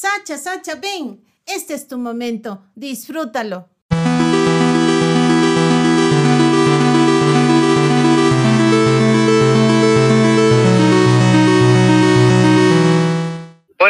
Sacha, 0.00 0.38
Sacha, 0.38 0.76
ven. 0.76 1.22
Este 1.44 1.74
es 1.74 1.86
tu 1.86 1.98
momento. 1.98 2.62
Disfrútalo. 2.74 3.68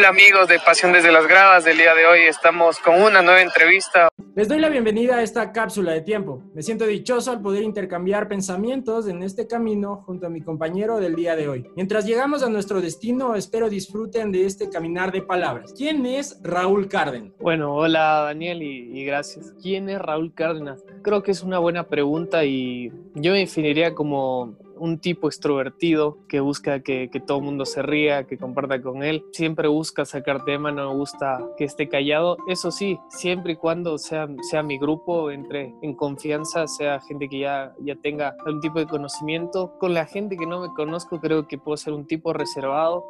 Hola 0.00 0.08
amigos 0.08 0.48
de 0.48 0.58
Pasión 0.58 0.94
desde 0.94 1.12
las 1.12 1.26
Gradas, 1.26 1.66
del 1.66 1.76
día 1.76 1.94
de 1.94 2.06
hoy 2.06 2.20
estamos 2.20 2.78
con 2.78 3.02
una 3.02 3.20
nueva 3.20 3.42
entrevista. 3.42 4.08
Les 4.34 4.48
doy 4.48 4.58
la 4.58 4.70
bienvenida 4.70 5.16
a 5.16 5.22
esta 5.22 5.52
cápsula 5.52 5.92
de 5.92 6.00
tiempo. 6.00 6.42
Me 6.54 6.62
siento 6.62 6.86
dichoso 6.86 7.30
al 7.30 7.42
poder 7.42 7.62
intercambiar 7.62 8.26
pensamientos 8.26 9.08
en 9.08 9.22
este 9.22 9.46
camino 9.46 9.96
junto 10.06 10.26
a 10.26 10.30
mi 10.30 10.40
compañero 10.40 11.00
del 11.00 11.16
día 11.16 11.36
de 11.36 11.48
hoy. 11.48 11.66
Mientras 11.76 12.06
llegamos 12.06 12.42
a 12.42 12.48
nuestro 12.48 12.80
destino, 12.80 13.34
espero 13.34 13.68
disfruten 13.68 14.32
de 14.32 14.46
este 14.46 14.70
caminar 14.70 15.12
de 15.12 15.20
palabras. 15.20 15.74
¿Quién 15.76 16.06
es 16.06 16.40
Raúl 16.42 16.88
Cárdenas? 16.88 17.32
Bueno, 17.38 17.74
hola 17.74 18.22
Daniel 18.24 18.62
y, 18.62 18.98
y 18.98 19.04
gracias. 19.04 19.52
¿Quién 19.60 19.90
es 19.90 19.98
Raúl 19.98 20.32
Cárdenas? 20.32 20.82
Creo 21.02 21.22
que 21.22 21.32
es 21.32 21.42
una 21.42 21.58
buena 21.58 21.88
pregunta 21.88 22.42
y 22.46 22.90
yo 23.16 23.32
me 23.32 23.40
definiría 23.40 23.94
como 23.94 24.56
un 24.80 24.98
tipo 24.98 25.28
extrovertido 25.28 26.18
que 26.26 26.40
busca 26.40 26.80
que, 26.80 27.08
todo 27.26 27.38
el 27.38 27.44
mundo 27.44 27.66
se 27.66 27.82
ría, 27.82 28.26
que 28.26 28.38
comparta 28.38 28.80
con 28.80 29.02
él. 29.02 29.22
Siempre 29.32 29.68
busca 29.68 30.04
sacar 30.04 30.44
tema, 30.44 30.72
no 30.72 30.90
me 30.90 30.96
gusta 30.96 31.38
que 31.56 31.64
esté 31.64 31.88
callado. 31.88 32.38
Eso 32.48 32.70
sí, 32.70 32.98
siempre 33.10 33.52
y 33.52 33.56
cuando 33.56 33.98
sea, 33.98 34.26
sea 34.50 34.62
mi 34.62 34.78
grupo, 34.78 35.30
entre 35.30 35.74
en 35.82 35.94
confianza, 35.94 36.66
sea 36.66 37.00
gente 37.00 37.28
que 37.28 37.40
ya, 37.40 37.74
ya 37.80 37.94
tenga 37.96 38.34
algún 38.44 38.60
tipo 38.60 38.78
de 38.78 38.86
conocimiento. 38.86 39.72
Con 39.78 39.92
la 39.92 40.06
gente 40.06 40.36
que 40.36 40.46
no 40.46 40.60
me 40.60 40.68
conozco, 40.74 41.20
creo 41.20 41.46
que 41.46 41.58
puedo 41.58 41.76
ser 41.76 41.92
un 41.92 42.06
tipo 42.06 42.32
reservado 42.32 43.04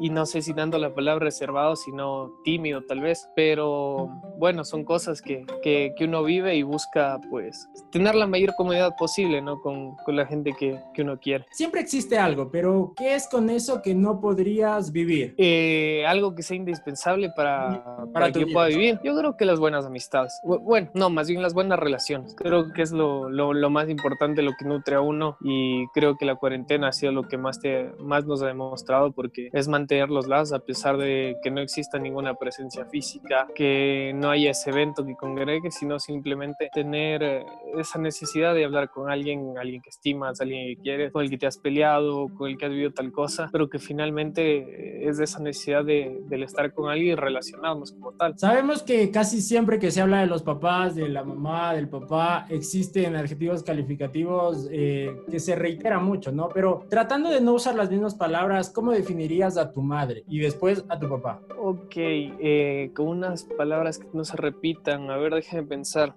y 0.00 0.10
no 0.10 0.26
sé 0.26 0.42
si 0.42 0.52
dando 0.52 0.78
la 0.78 0.94
palabra 0.94 1.24
reservado, 1.24 1.76
sino 1.76 2.32
tímido 2.44 2.82
tal 2.82 3.00
vez, 3.00 3.28
pero 3.36 4.08
bueno, 4.38 4.64
son 4.64 4.84
cosas 4.84 5.22
que, 5.22 5.46
que, 5.62 5.94
que, 5.96 6.04
uno 6.04 6.22
vive 6.24 6.56
y 6.56 6.62
busca 6.62 7.20
pues 7.30 7.68
tener 7.90 8.14
la 8.14 8.26
mayor 8.26 8.54
comodidad 8.56 8.94
posible, 8.96 9.40
¿no? 9.40 9.60
Con, 9.60 9.96
con 9.96 10.16
la 10.16 10.26
gente 10.26 10.52
que, 10.58 10.78
que, 10.92 11.02
uno 11.02 11.18
quiere. 11.18 11.46
Siempre 11.52 11.80
existe 11.80 12.18
algo, 12.18 12.50
pero 12.50 12.92
¿qué 12.96 13.14
es 13.14 13.28
con 13.28 13.50
eso 13.50 13.82
que 13.82 13.94
no 13.94 14.20
podrías 14.20 14.92
vivir? 14.92 15.34
Eh, 15.38 16.04
algo 16.06 16.34
que 16.34 16.42
sea 16.42 16.56
indispensable 16.56 17.30
para, 17.30 17.84
para, 17.84 18.12
para 18.12 18.32
que 18.32 18.46
pueda 18.46 18.68
vivir. 18.68 18.98
Yo 19.04 19.16
creo 19.16 19.36
que 19.36 19.44
las 19.44 19.58
buenas 19.58 19.86
amistades. 19.86 20.32
Bueno, 20.42 20.90
no, 20.94 21.10
más 21.10 21.28
bien 21.28 21.42
las 21.42 21.54
buenas 21.54 21.78
relaciones. 21.78 22.34
Creo 22.36 22.72
que 22.72 22.82
es 22.82 22.92
lo, 22.92 23.30
lo, 23.30 23.52
lo 23.52 23.70
más 23.70 23.88
importante, 23.88 24.42
lo 24.42 24.52
que 24.58 24.64
nutre 24.64 24.96
a 24.96 25.00
uno 25.00 25.36
y 25.40 25.86
creo 25.88 26.16
que 26.16 26.24
la 26.24 26.36
cuarentena 26.36 26.88
ha 26.88 26.92
sido 26.92 27.12
lo 27.12 27.28
que 27.28 27.38
más, 27.38 27.60
te, 27.60 27.90
más 27.98 28.24
nos 28.24 28.42
ha 28.42 28.46
demostrado 28.46 29.12
porque 29.12 29.50
es 29.52 29.68
mantener 29.68 29.83
mantener 29.84 30.08
los 30.08 30.26
lazos 30.26 30.54
a 30.54 30.60
pesar 30.60 30.96
de 30.96 31.36
que 31.42 31.50
no 31.50 31.60
exista 31.60 31.98
ninguna 31.98 32.34
presencia 32.34 32.86
física, 32.86 33.46
que 33.54 34.12
no 34.14 34.30
haya 34.30 34.50
ese 34.50 34.70
evento 34.70 35.04
que 35.04 35.14
congregue, 35.14 35.70
sino 35.70 35.98
simplemente 35.98 36.70
tener 36.72 37.22
eh, 37.22 37.44
esa 37.78 37.98
necesidad 37.98 38.54
de 38.54 38.64
hablar 38.64 38.88
con 38.90 39.10
alguien, 39.10 39.58
alguien 39.58 39.82
que 39.82 39.90
estimas, 39.90 40.40
alguien 40.40 40.74
que 40.74 40.82
quieres, 40.82 41.12
con 41.12 41.22
el 41.22 41.28
que 41.28 41.36
te 41.36 41.46
has 41.46 41.58
peleado, 41.58 42.28
con 42.34 42.48
el 42.48 42.56
que 42.56 42.64
has 42.64 42.70
vivido 42.70 42.92
tal 42.92 43.12
cosa, 43.12 43.48
pero 43.52 43.68
que 43.68 43.78
finalmente 43.78 45.06
es 45.06 45.18
de 45.18 45.24
esa 45.24 45.40
necesidad 45.40 45.84
de, 45.84 46.18
del 46.28 46.44
estar 46.44 46.72
con 46.72 46.90
alguien 46.90 47.12
y 47.12 47.14
relacionarnos 47.14 47.92
como 47.92 48.12
tal. 48.12 48.38
Sabemos 48.38 48.82
que 48.82 49.10
casi 49.10 49.42
siempre 49.42 49.78
que 49.78 49.90
se 49.90 50.00
habla 50.00 50.20
de 50.20 50.26
los 50.26 50.42
papás, 50.42 50.94
de 50.94 51.10
la 51.10 51.24
mamá, 51.24 51.74
del 51.74 51.90
papá, 51.90 52.46
existen 52.48 53.16
adjetivos 53.16 53.62
calificativos 53.62 54.66
eh, 54.70 55.14
que 55.30 55.40
se 55.40 55.54
reiteran 55.54 56.04
mucho, 56.04 56.32
¿no? 56.32 56.48
Pero 56.48 56.86
tratando 56.88 57.28
de 57.28 57.42
no 57.42 57.52
usar 57.52 57.74
las 57.74 57.90
mismas 57.90 58.14
palabras, 58.14 58.70
¿cómo 58.70 58.92
definirías 58.92 59.58
a 59.58 59.73
tu 59.74 59.82
madre 59.82 60.24
y 60.28 60.38
después 60.38 60.84
a 60.88 60.98
tu 60.98 61.08
papá. 61.08 61.40
Ok, 61.58 61.96
eh, 61.96 62.90
con 62.94 63.08
unas 63.08 63.44
palabras 63.44 63.98
que 63.98 64.06
no 64.12 64.24
se 64.24 64.36
repitan, 64.36 65.10
a 65.10 65.16
ver, 65.16 65.34
déjame 65.34 65.64
pensar. 65.64 66.14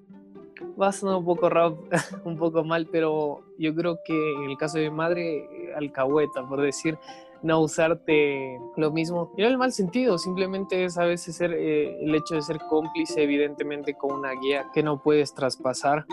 Va 0.80 0.88
a 0.88 0.92
sonar 0.92 1.18
un 1.18 1.26
poco 1.26 1.50
raro, 1.50 1.84
un 2.24 2.38
poco 2.38 2.64
mal, 2.64 2.88
pero 2.92 3.42
yo 3.58 3.76
creo 3.76 4.00
que 4.06 4.34
en 4.34 4.50
el 4.50 4.58
caso 4.58 4.78
de 4.78 4.90
mi 4.90 4.96
madre, 4.96 5.48
alcahueta, 5.76 6.48
por 6.48 6.62
decir, 6.62 6.98
no 7.42 7.62
usarte 7.62 8.60
lo 8.76 8.92
mismo. 8.92 9.32
Y 9.38 9.42
no 9.42 9.48
el 9.48 9.58
mal 9.58 9.72
sentido, 9.72 10.18
simplemente 10.18 10.84
es 10.84 10.98
a 10.98 11.06
veces 11.06 11.40
eh, 11.42 11.98
el 12.02 12.16
hecho 12.16 12.36
de 12.36 12.42
ser 12.42 12.60
cómplice, 12.70 13.24
evidentemente, 13.24 13.96
con 13.96 14.14
una 14.14 14.32
guía 14.34 14.68
que 14.74 14.84
no 14.84 15.02
puedes 15.02 15.34
traspasar. 15.34 16.06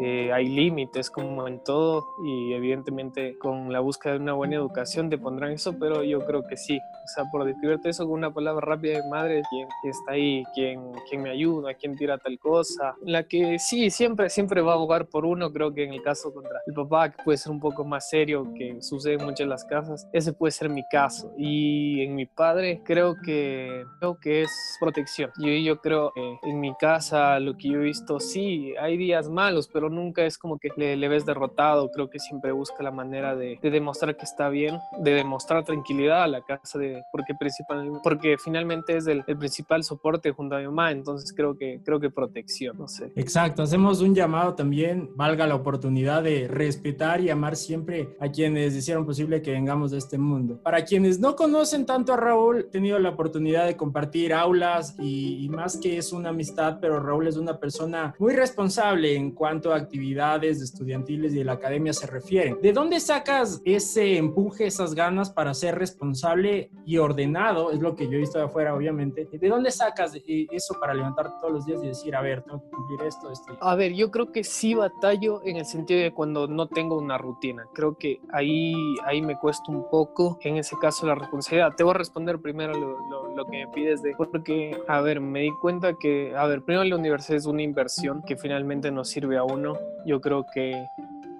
Eh, 0.00 0.32
hay 0.32 0.48
límites 0.48 1.10
como 1.10 1.48
en 1.48 1.62
todo 1.64 2.06
y 2.24 2.52
evidentemente 2.52 3.38
con 3.38 3.72
la 3.72 3.80
búsqueda 3.80 4.14
de 4.14 4.20
una 4.20 4.34
buena 4.34 4.56
educación 4.56 5.08
te 5.08 5.18
pondrán 5.18 5.52
eso, 5.52 5.78
pero 5.78 6.02
yo 6.02 6.24
creo 6.26 6.46
que 6.46 6.56
sí. 6.56 6.78
O 6.78 7.08
sea, 7.08 7.24
por 7.30 7.44
describirte 7.44 7.88
eso 7.88 8.04
con 8.04 8.14
una 8.14 8.32
palabra 8.32 8.66
rápida 8.66 9.00
de 9.00 9.08
madre, 9.08 9.42
quien 9.48 9.68
está 9.84 10.12
ahí, 10.12 10.44
quien, 10.54 11.22
me 11.22 11.30
ayuda, 11.30 11.74
quien 11.74 11.96
tira 11.96 12.18
tal 12.18 12.38
cosa, 12.38 12.94
la 13.02 13.22
que 13.22 13.58
sí, 13.58 13.90
siempre, 13.90 14.28
siempre 14.28 14.60
va 14.60 14.72
a 14.72 14.74
abogar 14.74 15.06
por 15.06 15.24
uno, 15.24 15.52
creo 15.52 15.72
que 15.72 15.84
en 15.84 15.94
el 15.94 16.02
caso 16.02 16.32
contra 16.34 16.60
el 16.66 16.74
papá, 16.74 17.10
que 17.10 17.22
puede 17.22 17.38
ser 17.38 17.52
un 17.52 17.60
poco 17.60 17.84
más 17.84 18.08
serio, 18.08 18.52
que 18.54 18.82
sucede 18.82 19.14
en 19.14 19.48
las 19.48 19.64
casas, 19.64 20.08
ese 20.12 20.32
puede 20.32 20.52
ser 20.52 20.68
mi 20.68 20.84
caso. 20.88 21.32
Y 21.36 22.02
en 22.02 22.14
mi 22.14 22.26
padre 22.26 22.82
creo 22.84 23.16
que, 23.24 23.84
creo 23.98 24.18
que 24.18 24.42
es 24.42 24.76
protección. 24.80 25.30
Yo, 25.38 25.48
yo 25.48 25.80
creo 25.80 26.12
que 26.14 26.38
en 26.42 26.60
mi 26.60 26.74
casa, 26.76 27.38
lo 27.40 27.56
que 27.56 27.68
yo 27.68 27.80
he 27.80 27.84
visto, 27.84 28.20
sí, 28.20 28.74
hay 28.80 28.96
días 28.96 29.28
malos, 29.28 29.68
pero 29.72 29.85
nunca 29.88 30.24
es 30.24 30.38
como 30.38 30.58
que 30.58 30.70
le, 30.76 30.96
le 30.96 31.08
ves 31.08 31.26
derrotado, 31.26 31.90
creo 31.90 32.08
que 32.08 32.18
siempre 32.18 32.52
busca 32.52 32.82
la 32.82 32.90
manera 32.90 33.34
de, 33.34 33.58
de, 33.60 33.70
demostrar 33.70 34.16
que 34.16 34.24
está 34.24 34.48
bien, 34.48 34.78
de 34.98 35.12
demostrar 35.12 35.64
tranquilidad 35.64 36.22
a 36.22 36.26
la 36.26 36.42
casa, 36.42 36.78
de, 36.78 37.02
porque, 37.12 37.34
principal, 37.34 37.90
porque 38.02 38.36
finalmente 38.42 38.96
es 38.96 39.06
el, 39.06 39.24
el, 39.26 39.36
principal 39.36 39.84
soporte 39.84 40.32
junto 40.32 40.56
a 40.56 40.58
mi 40.60 40.66
mamá, 40.66 40.92
entonces 40.92 41.32
creo 41.32 41.56
que, 41.56 41.80
creo 41.84 42.00
que 42.00 42.10
protección, 42.10 42.76
no 42.78 42.88
sé. 42.88 43.12
Exacto, 43.16 43.62
hacemos 43.62 44.00
un 44.00 44.14
llamado 44.14 44.54
también, 44.54 45.10
valga 45.14 45.46
la 45.46 45.54
oportunidad 45.54 46.22
de 46.22 46.48
respetar 46.48 47.20
y 47.20 47.30
amar 47.30 47.56
siempre 47.56 48.16
a 48.20 48.28
quienes 48.28 48.74
hicieron 48.74 49.04
posible 49.04 49.42
que 49.42 49.52
vengamos 49.52 49.90
de 49.90 49.98
este 49.98 50.18
mundo. 50.18 50.60
Para 50.62 50.84
quienes 50.84 51.18
no 51.18 51.36
conocen 51.36 51.86
tanto 51.86 52.12
a 52.12 52.16
Raúl, 52.16 52.60
he 52.60 52.64
tenido 52.64 52.98
la 52.98 53.10
oportunidad 53.10 53.66
de 53.66 53.76
compartir 53.76 54.32
aulas 54.32 54.94
y, 54.98 55.44
y 55.44 55.48
más 55.48 55.76
que 55.76 55.98
es 55.98 56.12
una 56.12 56.30
amistad, 56.30 56.78
pero 56.80 57.00
Raúl 57.00 57.28
es 57.28 57.36
una 57.36 57.58
persona 57.58 58.14
muy 58.18 58.34
responsable 58.34 59.14
en 59.14 59.32
cuanto 59.32 59.72
a 59.72 59.75
actividades 59.76 60.60
estudiantiles 60.60 61.32
y 61.32 61.38
de 61.38 61.44
la 61.44 61.52
academia 61.52 61.92
se 61.92 62.06
refieren. 62.06 62.58
¿De 62.60 62.72
dónde 62.72 63.00
sacas 63.00 63.60
ese 63.64 64.16
empuje, 64.16 64.66
esas 64.66 64.94
ganas 64.94 65.30
para 65.30 65.54
ser 65.54 65.76
responsable 65.78 66.70
y 66.84 66.98
ordenado? 66.98 67.70
Es 67.70 67.80
lo 67.80 67.94
que 67.94 68.06
yo 68.06 68.12
he 68.12 68.18
visto 68.18 68.38
de 68.38 68.44
afuera, 68.44 68.74
obviamente. 68.74 69.28
¿De 69.30 69.48
dónde 69.48 69.70
sacas 69.70 70.14
eso 70.26 70.74
para 70.80 70.94
levantar 70.94 71.38
todos 71.40 71.52
los 71.52 71.66
días 71.66 71.82
y 71.82 71.88
decir, 71.88 72.14
a 72.16 72.22
ver, 72.22 72.42
tengo 72.42 72.62
que 72.62 72.70
cumplir 72.70 73.02
esto, 73.02 73.30
esto? 73.30 73.56
A 73.60 73.74
ver, 73.74 73.92
yo 73.94 74.10
creo 74.10 74.32
que 74.32 74.44
sí 74.44 74.74
batallo 74.74 75.42
en 75.44 75.56
el 75.56 75.66
sentido 75.66 76.00
de 76.00 76.12
cuando 76.12 76.46
no 76.46 76.68
tengo 76.68 76.96
una 76.98 77.18
rutina. 77.18 77.64
Creo 77.74 77.96
que 77.96 78.20
ahí, 78.32 78.74
ahí 79.04 79.22
me 79.22 79.38
cuesta 79.38 79.64
un 79.68 79.88
poco, 79.90 80.38
en 80.42 80.56
ese 80.56 80.76
caso, 80.78 81.06
la 81.06 81.14
responsabilidad. 81.14 81.74
Te 81.76 81.84
voy 81.84 81.92
a 81.92 81.98
responder 81.98 82.40
primero 82.40 82.72
lo, 82.74 82.98
lo, 83.08 83.25
lo 83.36 83.44
que 83.44 83.64
me 83.64 83.68
pides 83.68 84.02
de... 84.02 84.14
Porque, 84.16 84.76
a 84.88 85.00
ver, 85.00 85.20
me 85.20 85.40
di 85.40 85.50
cuenta 85.60 85.94
que, 85.94 86.34
a 86.34 86.46
ver, 86.46 86.62
primero 86.62 86.84
la 86.84 86.96
universidad 86.96 87.36
es 87.36 87.46
una 87.46 87.62
inversión 87.62 88.22
que 88.22 88.36
finalmente 88.36 88.90
nos 88.90 89.08
sirve 89.08 89.36
a 89.36 89.44
uno. 89.44 89.78
Yo 90.04 90.20
creo 90.20 90.46
que 90.52 90.72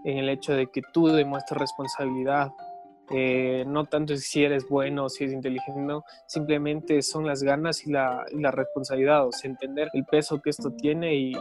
en 0.04 0.18
el 0.18 0.28
hecho 0.28 0.52
de 0.52 0.68
que 0.68 0.82
tú 0.92 1.08
demuestres 1.08 1.60
responsabilidad, 1.60 2.52
eh, 3.10 3.64
no 3.66 3.84
tanto 3.84 4.16
si 4.16 4.44
eres 4.44 4.68
bueno 4.68 5.04
o 5.04 5.08
si 5.08 5.24
eres 5.24 5.34
inteligente, 5.34 5.80
no, 5.80 6.04
simplemente 6.26 7.02
son 7.02 7.26
las 7.26 7.42
ganas 7.42 7.86
y 7.86 7.90
la, 7.90 8.24
y 8.30 8.40
la 8.40 8.50
responsabilidad, 8.50 9.26
o 9.26 9.32
sea, 9.32 9.50
entender 9.50 9.88
el 9.92 10.04
peso 10.04 10.40
que 10.42 10.50
esto 10.50 10.70
tiene 10.70 11.14
y, 11.14 11.32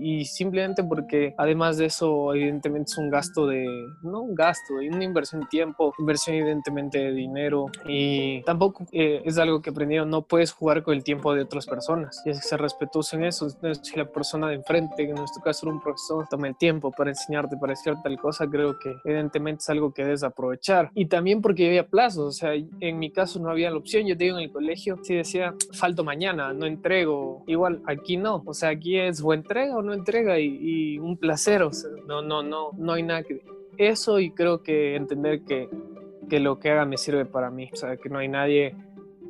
y 0.00 0.24
simplemente 0.24 0.82
porque 0.84 1.34
además 1.36 1.76
de 1.76 1.86
eso 1.86 2.34
evidentemente 2.34 2.90
es 2.90 2.98
un 2.98 3.10
gasto 3.10 3.46
de, 3.46 3.66
no 4.02 4.22
un 4.22 4.34
gasto, 4.34 4.74
una 4.74 5.04
inversión 5.04 5.42
de 5.42 5.46
tiempo, 5.48 5.94
inversión 5.98 6.36
evidentemente 6.36 6.98
de 6.98 7.12
dinero 7.12 7.66
y 7.86 8.42
tampoco 8.42 8.84
eh, 8.92 9.22
es 9.24 9.38
algo 9.38 9.60
que 9.60 9.70
aprendido, 9.70 10.06
no 10.06 10.22
puedes 10.22 10.52
jugar 10.52 10.82
con 10.82 10.94
el 10.94 11.04
tiempo 11.04 11.34
de 11.34 11.42
otras 11.42 11.66
personas 11.66 12.22
y 12.24 12.30
es 12.30 12.40
que 12.40 12.48
ser 12.48 12.60
respetuoso 12.60 13.16
en 13.16 13.24
eso, 13.24 13.48
si 13.50 13.96
la 13.96 14.06
persona 14.06 14.48
de 14.48 14.54
enfrente, 14.54 15.02
en 15.02 15.14
nuestro 15.14 15.42
caso 15.42 15.66
era 15.66 15.74
un 15.74 15.82
profesor, 15.82 16.26
toma 16.28 16.48
el 16.48 16.56
tiempo 16.56 16.90
para 16.90 17.10
enseñarte, 17.10 17.56
para 17.56 17.72
decir 17.72 17.94
tal 18.02 18.18
cosa, 18.18 18.46
creo 18.48 18.78
que 18.78 18.96
evidentemente 19.04 19.60
es 19.60 19.70
algo 19.70 19.92
que 19.92 20.04
debes 20.04 20.22
aprovechar 20.22 20.90
y 20.94 21.06
también 21.06 21.42
porque 21.42 21.66
había 21.66 21.86
plazos, 21.86 22.28
o 22.28 22.32
sea, 22.32 22.52
en 22.54 22.98
mi 22.98 23.10
caso 23.10 23.38
no 23.40 23.50
había 23.50 23.70
la 23.70 23.76
opción, 23.76 24.06
yo 24.06 24.16
te 24.16 24.24
digo 24.24 24.38
en 24.38 24.44
el 24.44 24.52
colegio, 24.52 24.98
si 25.02 25.14
decía 25.14 25.54
falto 25.72 26.04
mañana, 26.04 26.52
no 26.52 26.66
entrego, 26.66 27.44
igual 27.46 27.82
aquí 27.86 28.16
no, 28.16 28.42
o 28.46 28.54
sea, 28.54 28.70
aquí 28.70 28.98
es 28.98 29.20
o 29.22 29.32
entrega 29.34 29.76
o 29.76 29.82
no 29.82 29.89
entrega 29.94 30.38
y, 30.38 30.58
y, 30.60 30.98
un 30.98 31.16
placer, 31.16 31.62
o 31.62 31.72
sea, 31.72 31.90
no, 32.06 32.22
no, 32.22 32.42
no, 32.42 32.70
no 32.76 32.92
hay 32.92 33.02
nada 33.02 33.22
que... 33.22 33.42
Eso 33.78 34.18
y 34.18 34.30
creo 34.30 34.62
que 34.62 34.94
entender 34.94 35.42
que, 35.42 35.68
que 36.28 36.40
lo 36.40 36.58
que 36.58 36.70
haga 36.70 36.84
me 36.84 36.98
sirve 36.98 37.24
para 37.24 37.50
mí, 37.50 37.70
o 37.72 37.76
sea, 37.76 37.96
que 37.96 38.08
no 38.08 38.18
hay 38.18 38.28
nadie... 38.28 38.74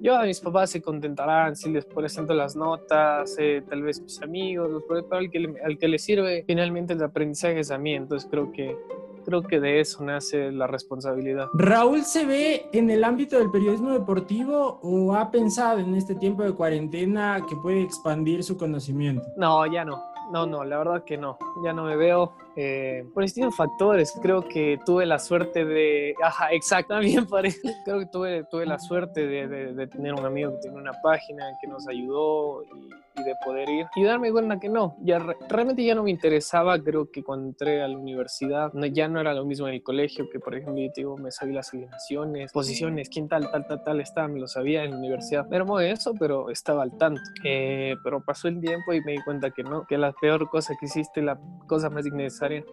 Yo 0.03 0.17
a 0.17 0.25
mis 0.25 0.41
papás 0.41 0.71
se 0.71 0.81
contentarán 0.81 1.55
si 1.57 1.71
les 1.71 1.85
presento 1.85 2.33
las 2.33 2.57
notas, 2.57 3.37
eh, 3.39 3.63
tal 3.69 3.83
vez 3.83 4.01
mis 4.01 4.23
amigos, 4.23 4.71
los 4.71 4.85
pero 4.89 5.05
al 5.11 5.31
que, 5.31 5.41
le, 5.41 5.61
al 5.63 5.77
que 5.77 5.89
le 5.89 5.99
sirve 5.99 6.43
finalmente 6.47 6.95
el 6.95 7.03
aprendizaje 7.03 7.61
es 7.61 7.71
a 7.71 7.77
mí, 7.77 7.95
entonces 7.95 8.27
creo 8.31 8.51
que 8.51 8.79
creo 9.25 9.43
que 9.43 9.61
de 9.61 9.81
eso 9.81 10.03
nace 10.03 10.51
la 10.53 10.67
responsabilidad. 10.67 11.49
¿Raúl 11.55 12.03
se 12.03 12.27
ve 12.27 12.67
en 12.73 12.91
el 12.91 13.05
ámbito 13.05 13.39
del 13.39 13.51
periodismo 13.51 13.93
deportivo 13.93 14.81
o 14.83 15.15
ha 15.15 15.31
pensado 15.31 15.79
en 15.79 15.95
este 15.95 16.15
tiempo 16.15 16.43
de 16.43 16.53
cuarentena 16.53 17.45
que 17.49 17.57
puede 17.57 17.83
expandir 17.83 18.43
su 18.43 18.57
conocimiento? 18.57 19.27
No, 19.37 19.67
ya 19.67 19.85
no. 19.85 20.03
No, 20.31 20.47
no, 20.47 20.65
la 20.65 20.79
verdad 20.79 21.05
que 21.05 21.17
no. 21.17 21.39
Ya 21.65 21.73
no 21.73 21.85
me 21.85 21.97
veo 21.97 22.33
eh, 22.57 23.05
por 23.13 23.25
distintos 23.25 23.57
factores. 23.57 24.13
Creo 24.23 24.47
que 24.47 24.79
tuve 24.87 25.07
la 25.07 25.19
suerte 25.19 25.65
de. 25.65 26.15
Ajá, 26.23 26.53
exacto, 26.53 26.95
también 26.95 27.27
parece. 27.27 27.61
Creo 27.85 27.99
que 27.99 28.07
tuve, 28.07 28.45
tuve 28.45 28.67
la 28.67 28.79
suerte 28.79 29.27
de, 29.27 29.49
de, 29.49 29.87
tener 29.89 30.15
un 30.15 30.25
amigo 30.25 30.53
que 30.53 30.59
tiene 30.59 30.77
una 30.77 30.93
página 31.03 31.45
que 31.61 31.67
nos 31.67 31.87
ayudó 31.89 32.63
y, 32.63 32.91
de 33.25 33.35
poder 33.45 33.69
ir 33.69 33.87
y 33.97 34.05
darme 34.05 34.31
cuenta 34.31 34.59
que 34.59 34.69
no. 34.69 34.97
Ya 35.03 35.19
realmente 35.49 35.85
ya 35.85 35.95
no 35.95 36.03
me 36.03 36.11
interesaba. 36.11 36.79
Creo 36.79 37.11
que 37.11 37.23
cuando 37.23 37.49
entré 37.49 37.83
a 37.83 37.89
la 37.89 37.97
universidad 37.97 38.73
no, 38.73 38.87
ya 38.87 39.09
no 39.09 39.21
era 39.21 39.35
lo 39.35 39.45
mismo 39.45 39.69
en 39.69 39.75
el 39.75 39.83
colegio, 39.83 40.29
que 40.31 40.39
por 40.39 40.55
ejemplo, 40.55 40.83
yo 40.83 40.91
digo, 40.95 41.17
me 41.17 41.31
sabía 41.31 41.57
las 41.57 41.73
alineaciones, 41.73 42.53
posiciones, 42.53 43.09
quién 43.09 43.29
tal, 43.29 43.51
tal, 43.51 43.67
tal, 43.67 43.85
tal 43.85 44.01
estaba, 44.01 44.29
me 44.29 44.41
lo 44.41 44.47
sabía 44.47 44.85
en 44.85 44.93
la 44.93 44.99
universidad. 44.99 45.47
Me 45.47 45.59
de 45.79 45.91
eso, 45.93 46.15
pero 46.19 46.51
estaba 46.51 46.83
al 46.83 46.97
tanto. 46.97 47.21
Eh, 47.45 47.97
pero 48.03 48.25
pasó 48.25 48.49
el 48.49 48.61
tiempo 48.61 48.93
y 48.93 49.01
me 49.03 49.13
di 49.13 49.23
cuenta 49.23 49.51
que 49.51 49.63
no, 49.63 49.87
que 49.87 49.99
la 49.99 50.13
peor 50.13 50.49
cosa 50.49 50.75
que 50.79 50.87
existe, 50.87 51.23
la 51.23 51.39
cosa 51.67 51.91
más 51.91 52.07
innecesaria 52.07 52.65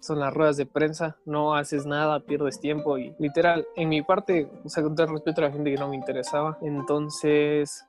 son 0.00 0.20
las 0.20 0.32
ruedas 0.32 0.56
de 0.56 0.66
prensa, 0.66 1.16
no 1.24 1.54
haces 1.54 1.86
nada, 1.86 2.20
pierdes 2.20 2.60
tiempo 2.60 2.98
y 2.98 3.14
literal, 3.18 3.66
en 3.76 3.88
mi 3.88 4.02
parte, 4.02 4.48
o 4.64 4.68
sea, 4.68 4.82
con 4.82 4.94
todo 4.94 5.06
respeto 5.06 5.40
a 5.40 5.44
la 5.44 5.50
gente 5.50 5.72
que 5.72 5.78
no 5.78 5.88
me 5.88 5.96
interesaba, 5.96 6.58
entonces 6.62 7.86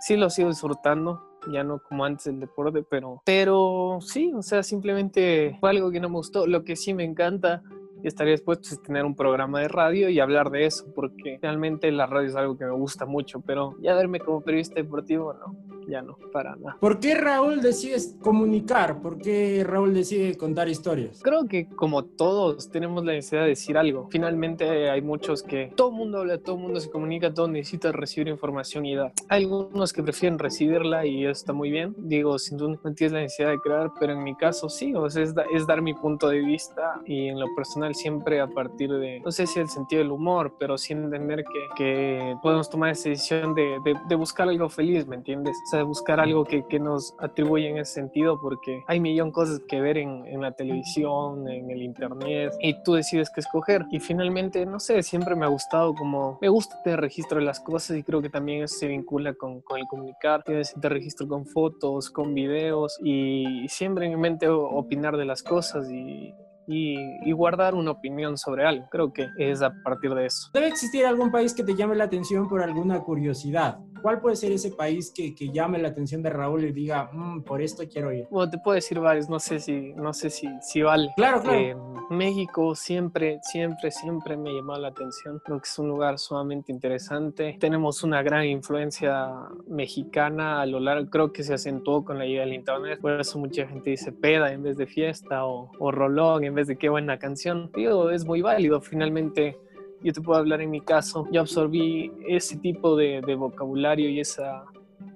sí 0.00 0.16
lo 0.16 0.30
sigo 0.30 0.48
disfrutando, 0.48 1.22
ya 1.52 1.64
no 1.64 1.78
como 1.78 2.04
antes 2.04 2.26
el 2.26 2.40
deporte, 2.40 2.82
pero, 2.82 3.22
pero 3.24 3.98
sí, 4.00 4.32
o 4.34 4.42
sea, 4.42 4.62
simplemente 4.62 5.56
fue 5.60 5.70
algo 5.70 5.90
que 5.90 6.00
no 6.00 6.08
me 6.08 6.16
gustó, 6.16 6.46
lo 6.46 6.64
que 6.64 6.76
sí 6.76 6.94
me 6.94 7.04
encanta 7.04 7.62
y 8.02 8.08
estaría 8.08 8.32
dispuesto 8.32 8.74
a 8.74 8.82
tener 8.82 9.04
un 9.04 9.14
programa 9.14 9.60
de 9.60 9.68
radio 9.68 10.08
y 10.08 10.20
hablar 10.20 10.50
de 10.50 10.66
eso, 10.66 10.86
porque 10.94 11.38
realmente 11.40 11.90
la 11.92 12.06
radio 12.06 12.28
es 12.28 12.36
algo 12.36 12.56
que 12.56 12.64
me 12.64 12.72
gusta 12.72 13.06
mucho, 13.06 13.40
pero 13.40 13.76
ya 13.80 13.94
verme 13.94 14.20
como 14.20 14.40
periodista 14.40 14.76
deportivo, 14.76 15.34
no, 15.34 15.56
ya 15.90 16.02
no, 16.02 16.16
para 16.32 16.56
nada. 16.56 16.76
¿Por 16.80 17.00
qué 17.00 17.14
Raúl 17.14 17.60
decide 17.60 17.96
comunicar? 18.20 19.00
¿Por 19.02 19.18
qué 19.18 19.64
Raúl 19.66 19.92
decide 19.92 20.36
contar 20.36 20.68
historias? 20.68 21.20
Creo 21.22 21.46
que 21.46 21.68
como 21.68 22.04
todos 22.04 22.70
tenemos 22.70 23.04
la 23.04 23.12
necesidad 23.12 23.42
de 23.42 23.48
decir 23.48 23.76
algo. 23.76 24.08
Finalmente 24.10 24.90
hay 24.90 25.02
muchos 25.02 25.42
que 25.42 25.72
todo 25.76 25.90
el 25.90 25.96
mundo 25.96 26.18
habla, 26.18 26.38
todo 26.38 26.56
el 26.56 26.62
mundo 26.62 26.80
se 26.80 26.90
comunica, 26.90 27.32
todo 27.32 27.48
necesita 27.48 27.92
recibir 27.92 28.28
información 28.28 28.86
y 28.86 28.94
dar. 28.94 29.12
Hay 29.28 29.44
algunos 29.44 29.92
que 29.92 30.02
prefieren 30.02 30.38
recibirla 30.38 31.04
y 31.06 31.24
eso 31.24 31.32
está 31.32 31.52
muy 31.52 31.70
bien. 31.70 31.94
Digo, 31.98 32.38
sin 32.38 32.56
duda 32.56 32.78
no 32.82 32.94
tienes 32.94 33.12
la 33.12 33.20
necesidad 33.20 33.50
de 33.50 33.58
crear, 33.58 33.90
pero 33.98 34.12
en 34.12 34.22
mi 34.22 34.34
caso 34.36 34.68
sí, 34.68 34.94
o 34.94 35.08
sea, 35.10 35.22
es, 35.22 35.34
es 35.54 35.66
dar 35.66 35.82
mi 35.82 35.94
punto 35.94 36.28
de 36.28 36.40
vista 36.40 37.00
y 37.04 37.28
en 37.28 37.40
lo 37.40 37.46
personal 37.54 37.94
siempre 37.94 38.40
a 38.40 38.46
partir 38.46 38.92
de, 38.92 39.20
no 39.20 39.30
sé 39.30 39.46
si 39.46 39.60
el 39.60 39.68
sentido 39.68 40.02
del 40.02 40.12
humor, 40.12 40.54
pero 40.58 40.78
sí 40.78 40.92
entender 40.92 41.44
que, 41.44 41.68
que 41.76 42.36
podemos 42.42 42.68
tomar 42.68 42.90
esa 42.90 43.08
decisión 43.08 43.54
de, 43.54 43.78
de, 44.08 44.14
buscar 44.14 44.48
algo 44.48 44.68
feliz, 44.68 45.06
¿me 45.06 45.16
entiendes? 45.16 45.56
O 45.66 45.70
sea, 45.70 45.79
de 45.80 45.84
buscar 45.84 46.20
algo 46.20 46.44
que, 46.44 46.64
que 46.68 46.78
nos 46.78 47.14
atribuye 47.18 47.68
en 47.68 47.78
ese 47.78 47.94
sentido, 47.94 48.40
porque 48.40 48.82
hay 48.86 49.00
millón 49.00 49.32
cosas 49.32 49.60
que 49.68 49.80
ver 49.80 49.98
en, 49.98 50.26
en 50.26 50.40
la 50.40 50.52
televisión, 50.52 51.48
en 51.48 51.70
el 51.70 51.82
internet, 51.82 52.52
y 52.60 52.82
tú 52.82 52.94
decides 52.94 53.30
qué 53.34 53.40
escoger. 53.40 53.84
Y 53.90 54.00
finalmente, 54.00 54.64
no 54.66 54.78
sé, 54.78 55.02
siempre 55.02 55.34
me 55.34 55.46
ha 55.46 55.48
gustado 55.48 55.94
como, 55.94 56.38
me 56.40 56.48
gusta 56.48 56.80
tener 56.82 57.00
registro 57.00 57.38
de 57.38 57.44
las 57.44 57.60
cosas 57.60 57.96
y 57.96 58.02
creo 58.02 58.22
que 58.22 58.30
también 58.30 58.62
eso 58.62 58.76
se 58.78 58.86
vincula 58.86 59.34
con, 59.34 59.60
con 59.62 59.78
el 59.78 59.86
comunicar, 59.86 60.42
tienes 60.44 60.72
este 60.74 60.88
registro 60.88 61.26
con 61.26 61.46
fotos, 61.46 62.10
con 62.10 62.34
videos 62.34 62.98
y 63.02 63.66
siempre 63.68 64.06
en 64.06 64.12
mi 64.12 64.20
mente 64.20 64.48
opinar 64.48 65.16
de 65.16 65.24
las 65.24 65.42
cosas 65.42 65.90
y 65.90 66.34
y, 66.72 67.32
guardar 67.32 67.74
una 67.74 67.90
opinión 67.90 68.36
sobre 68.36 68.66
algo. 68.66 68.86
Creo 68.90 69.12
que 69.12 69.28
es 69.38 69.62
a 69.62 69.72
partir 69.82 70.14
de 70.14 70.26
eso. 70.26 70.50
Debe 70.52 70.68
existir 70.68 71.04
algún 71.06 71.30
país 71.30 71.54
que 71.54 71.64
te 71.64 71.74
llame 71.74 71.96
la 71.96 72.04
atención 72.04 72.48
por 72.48 72.62
alguna 72.62 73.00
curiosidad. 73.00 73.78
¿Cuál 74.02 74.20
puede 74.20 74.36
ser 74.36 74.52
ese 74.52 74.70
país 74.70 75.12
que, 75.14 75.34
que 75.34 75.50
llame 75.50 75.78
la 75.78 75.88
atención 75.88 76.22
de 76.22 76.30
Raúl 76.30 76.64
y 76.64 76.72
diga, 76.72 77.10
mm, 77.12 77.42
por 77.42 77.62
esto 77.62 77.84
quiero 77.90 78.12
ir? 78.12 78.26
Bueno, 78.30 78.50
te 78.50 78.58
puedo 78.58 78.74
decir 78.74 78.98
varios, 78.98 79.28
no 79.28 79.38
sé 79.38 79.60
si, 79.60 79.92
no 79.94 80.12
sé 80.12 80.30
si, 80.30 80.48
si 80.62 80.82
vale. 80.82 81.10
Claro, 81.16 81.42
claro. 81.42 81.58
Eh, 81.58 81.76
México 82.10 82.74
siempre, 82.74 83.40
siempre, 83.42 83.90
siempre 83.90 84.36
me 84.36 84.52
llamó 84.52 84.76
la 84.76 84.88
atención. 84.88 85.40
Creo 85.44 85.58
que 85.58 85.68
es 85.68 85.78
un 85.78 85.88
lugar 85.88 86.18
sumamente 86.18 86.72
interesante. 86.72 87.56
Tenemos 87.60 88.02
una 88.02 88.22
gran 88.22 88.44
influencia 88.44 89.30
mexicana 89.68 90.60
a 90.60 90.66
lo 90.66 90.80
largo, 90.80 91.08
creo 91.10 91.32
que 91.32 91.42
se 91.42 91.54
acentuó 91.54 92.04
con 92.04 92.18
la 92.18 92.24
llegada 92.24 92.46
del 92.46 92.54
internet. 92.54 93.00
Por 93.00 93.20
eso 93.20 93.38
mucha 93.38 93.66
gente 93.66 93.90
dice 93.90 94.12
peda 94.12 94.52
en 94.52 94.62
vez 94.62 94.76
de 94.76 94.86
fiesta 94.86 95.44
o, 95.46 95.70
o 95.78 95.90
rolón 95.90 96.44
en 96.44 96.54
vez 96.54 96.66
de 96.66 96.76
qué 96.76 96.88
buena 96.88 97.18
canción. 97.18 97.70
Digo, 97.74 98.10
es 98.10 98.24
muy 98.24 98.42
válido. 98.42 98.80
Finalmente, 98.80 99.58
yo 100.02 100.12
te 100.12 100.20
puedo 100.20 100.38
hablar 100.38 100.60
en 100.60 100.70
mi 100.70 100.80
caso, 100.80 101.26
yo 101.30 101.40
absorbí 101.40 102.12
ese 102.26 102.56
tipo 102.56 102.96
de, 102.96 103.20
vocabulario 103.34 104.08
y 104.08 104.20
esa, 104.20 104.64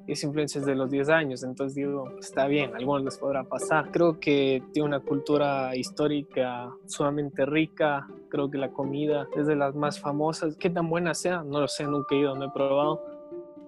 esa 0.07 0.27
influencia 0.27 0.61
de 0.61 0.75
los 0.75 0.91
10 0.91 1.09
años, 1.09 1.43
entonces 1.43 1.75
digo, 1.75 2.11
está 2.19 2.47
bien, 2.47 2.75
a 2.75 2.79
algunos 2.79 3.05
les 3.05 3.19
podrá 3.19 3.45
pasar. 3.45 3.91
Creo 3.91 4.21
que 4.21 4.63
tiene 4.73 4.89
una 4.89 5.01
cultura 5.01 5.75
histórica 5.75 6.71
sumamente 6.87 7.47
rica, 7.47 8.07
creo 8.29 8.51
que 8.51 8.59
la 8.59 8.71
comida 8.71 9.27
es 9.37 9.47
de 9.47 9.57
las 9.57 9.75
más 9.75 10.01
famosas, 10.01 10.57
qué 10.57 10.71
tan 10.71 10.89
buena 10.89 11.15
sea, 11.15 11.43
no 11.43 11.61
lo 11.61 11.69
sé, 11.69 11.85
nunca 11.85 12.15
he 12.15 12.19
ido, 12.19 12.35
no 12.35 12.47
he 12.47 12.51
probado, 12.51 13.03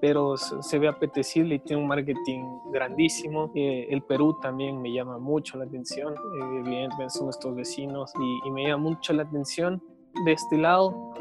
pero 0.01 0.37
se 0.37 0.79
ve 0.79 0.89
apetecible 0.89 1.55
y 1.55 1.59
tiene 1.61 1.81
un 1.81 1.89
marketing 1.89 2.45
grandísimo. 2.71 3.51
Eh, 3.55 3.87
el 3.89 4.03
Perú 4.03 4.37
también 4.43 4.83
me 4.83 4.93
llama 4.93 5.19
mucho 5.19 5.57
la 5.57 5.65
atención, 5.65 6.13
eh, 6.13 6.61
evidentemente 6.61 7.11
son 7.11 7.27
nuestros 7.27 7.57
vecinos 7.57 8.13
y, 8.21 8.49
y 8.49 8.51
me 8.51 8.65
llama 8.65 8.91
mucho 8.91 9.15
la 9.15 9.23
atención 9.23 9.83
de 10.25 10.33
este 10.33 10.59
lado 10.59 11.13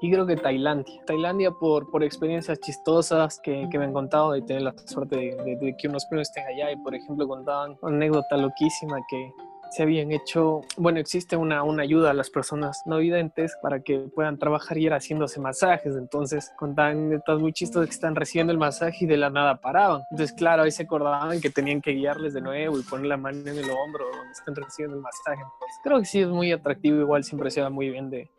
y 0.00 0.10
creo 0.12 0.26
que 0.26 0.36
Tailandia. 0.36 1.00
Tailandia 1.06 1.50
por, 1.50 1.90
por 1.90 2.04
experiencias 2.04 2.60
chistosas 2.60 3.40
que, 3.42 3.68
que 3.70 3.78
me 3.78 3.86
han 3.86 3.92
contado 3.92 4.32
de 4.32 4.42
tener 4.42 4.62
la 4.62 4.74
suerte 4.86 5.16
de, 5.16 5.76
que 5.76 5.88
unos 5.88 6.06
primos 6.06 6.28
estén 6.28 6.46
allá 6.46 6.70
y 6.70 6.76
por 6.76 6.94
ejemplo 6.94 7.26
contaban 7.26 7.76
una 7.82 7.96
anécdota 7.96 8.36
loquísima 8.36 8.98
que 9.08 9.32
se 9.70 9.82
habían 9.82 10.12
hecho, 10.12 10.62
bueno, 10.76 10.98
existe 10.98 11.36
una, 11.36 11.62
una 11.62 11.82
ayuda 11.82 12.10
a 12.10 12.14
las 12.14 12.30
personas 12.30 12.82
no 12.86 12.98
videntes 12.98 13.56
para 13.62 13.80
que 13.80 13.98
puedan 14.14 14.38
trabajar 14.38 14.78
y 14.78 14.86
ir 14.86 14.92
haciéndose 14.92 15.40
masajes. 15.40 15.94
Entonces 15.96 16.50
contaban 16.56 16.98
anécdotas 16.98 17.38
muy 17.40 17.52
chistosas 17.52 17.88
que 17.88 17.94
están 17.94 18.14
recibiendo 18.14 18.52
el 18.52 18.58
masaje 18.58 19.04
y 19.04 19.06
de 19.06 19.16
la 19.16 19.30
nada 19.30 19.60
paraban. 19.60 20.02
Entonces, 20.10 20.34
claro, 20.36 20.62
ahí 20.62 20.70
se 20.70 20.84
acordaban 20.84 21.40
que 21.40 21.50
tenían 21.50 21.80
que 21.80 21.92
guiarles 21.92 22.34
de 22.34 22.40
nuevo 22.40 22.78
y 22.78 22.82
poner 22.82 23.06
la 23.06 23.16
mano 23.16 23.38
en 23.38 23.48
el 23.48 23.70
hombro 23.70 24.04
donde 24.10 24.32
están 24.32 24.54
recibiendo 24.54 24.96
el 24.96 25.02
masaje. 25.02 25.42
Creo 25.82 25.98
que 25.98 26.06
sí 26.06 26.20
es 26.20 26.28
muy 26.28 26.52
atractivo, 26.52 27.00
igual 27.00 27.24
siempre 27.24 27.50
se 27.50 27.60
va 27.60 27.70
muy 27.70 27.90
bien 27.90 28.10
de, 28.10 28.30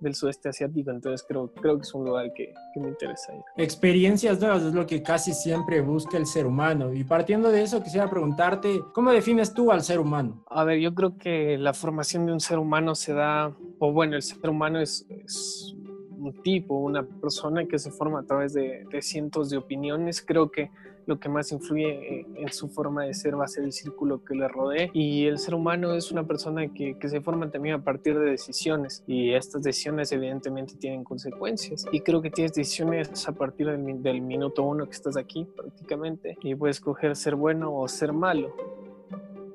del 0.00 0.14
sudeste 0.14 0.48
asiático, 0.48 0.90
entonces 0.90 1.24
creo, 1.26 1.52
creo 1.52 1.76
que 1.76 1.82
es 1.82 1.94
un 1.94 2.04
lugar 2.04 2.32
que, 2.34 2.52
que, 2.74 2.80
me 2.80 2.88
interesa 2.88 3.34
ir. 3.34 3.42
Experiencias 3.56 4.40
nuevas 4.40 4.62
es 4.62 4.74
lo 4.74 4.86
que 4.86 5.02
casi 5.02 5.32
siempre 5.32 5.80
busca 5.80 6.16
el 6.16 6.26
ser 6.26 6.46
humano. 6.46 6.92
Y 6.92 7.04
partiendo 7.04 7.50
de 7.50 7.62
eso, 7.62 7.82
quisiera 7.82 8.08
preguntarte, 8.08 8.82
¿cómo 8.92 9.12
defines 9.12 9.54
tú 9.54 9.70
al 9.70 9.82
ser 9.82 10.00
humano? 10.00 10.44
A 10.48 10.64
ver, 10.64 10.78
yo 10.78 10.94
creo 10.94 11.16
que 11.16 11.56
la 11.58 11.72
formación 11.72 12.26
de 12.26 12.32
un 12.32 12.40
ser 12.40 12.58
humano 12.58 12.94
se 12.94 13.12
da, 13.12 13.54
o 13.78 13.92
bueno, 13.92 14.16
el 14.16 14.22
ser 14.22 14.50
humano 14.50 14.80
es, 14.80 15.06
es 15.08 15.74
un 16.18 16.42
tipo, 16.42 16.76
una 16.78 17.02
persona 17.02 17.66
que 17.66 17.78
se 17.78 17.90
forma 17.90 18.20
a 18.20 18.24
través 18.24 18.52
de, 18.52 18.84
de 18.90 19.02
cientos 19.02 19.50
de 19.50 19.56
opiniones. 19.56 20.22
Creo 20.22 20.50
que 20.50 20.70
lo 21.06 21.18
que 21.18 21.28
más 21.28 21.52
influye 21.52 22.26
en 22.36 22.52
su 22.52 22.68
forma 22.68 23.04
de 23.04 23.14
ser 23.14 23.38
va 23.38 23.44
a 23.44 23.48
ser 23.48 23.64
el 23.64 23.72
círculo 23.72 24.24
que 24.24 24.34
le 24.34 24.48
rodee. 24.48 24.90
Y 24.92 25.26
el 25.26 25.38
ser 25.38 25.54
humano 25.54 25.94
es 25.94 26.10
una 26.12 26.26
persona 26.26 26.68
que, 26.72 26.98
que 26.98 27.08
se 27.08 27.20
forma 27.20 27.50
también 27.50 27.76
a 27.76 27.84
partir 27.84 28.18
de 28.18 28.30
decisiones 28.30 29.02
y 29.06 29.32
estas 29.32 29.62
decisiones 29.62 30.12
evidentemente 30.12 30.74
tienen 30.74 31.04
consecuencias. 31.04 31.86
Y 31.92 32.00
creo 32.00 32.20
que 32.20 32.30
tienes 32.30 32.52
decisiones 32.52 33.28
a 33.28 33.32
partir 33.32 33.66
del, 33.66 34.20
minuto 34.20 34.62
uno 34.62 34.86
que 34.86 34.92
estás 34.92 35.16
aquí 35.16 35.46
prácticamente 35.56 36.36
y 36.42 36.54
puedes 36.54 36.76
escoger 36.76 37.16
ser 37.16 37.36
bueno 37.36 37.74
o 37.74 37.86
ser 37.86 38.12
malo 38.12 38.54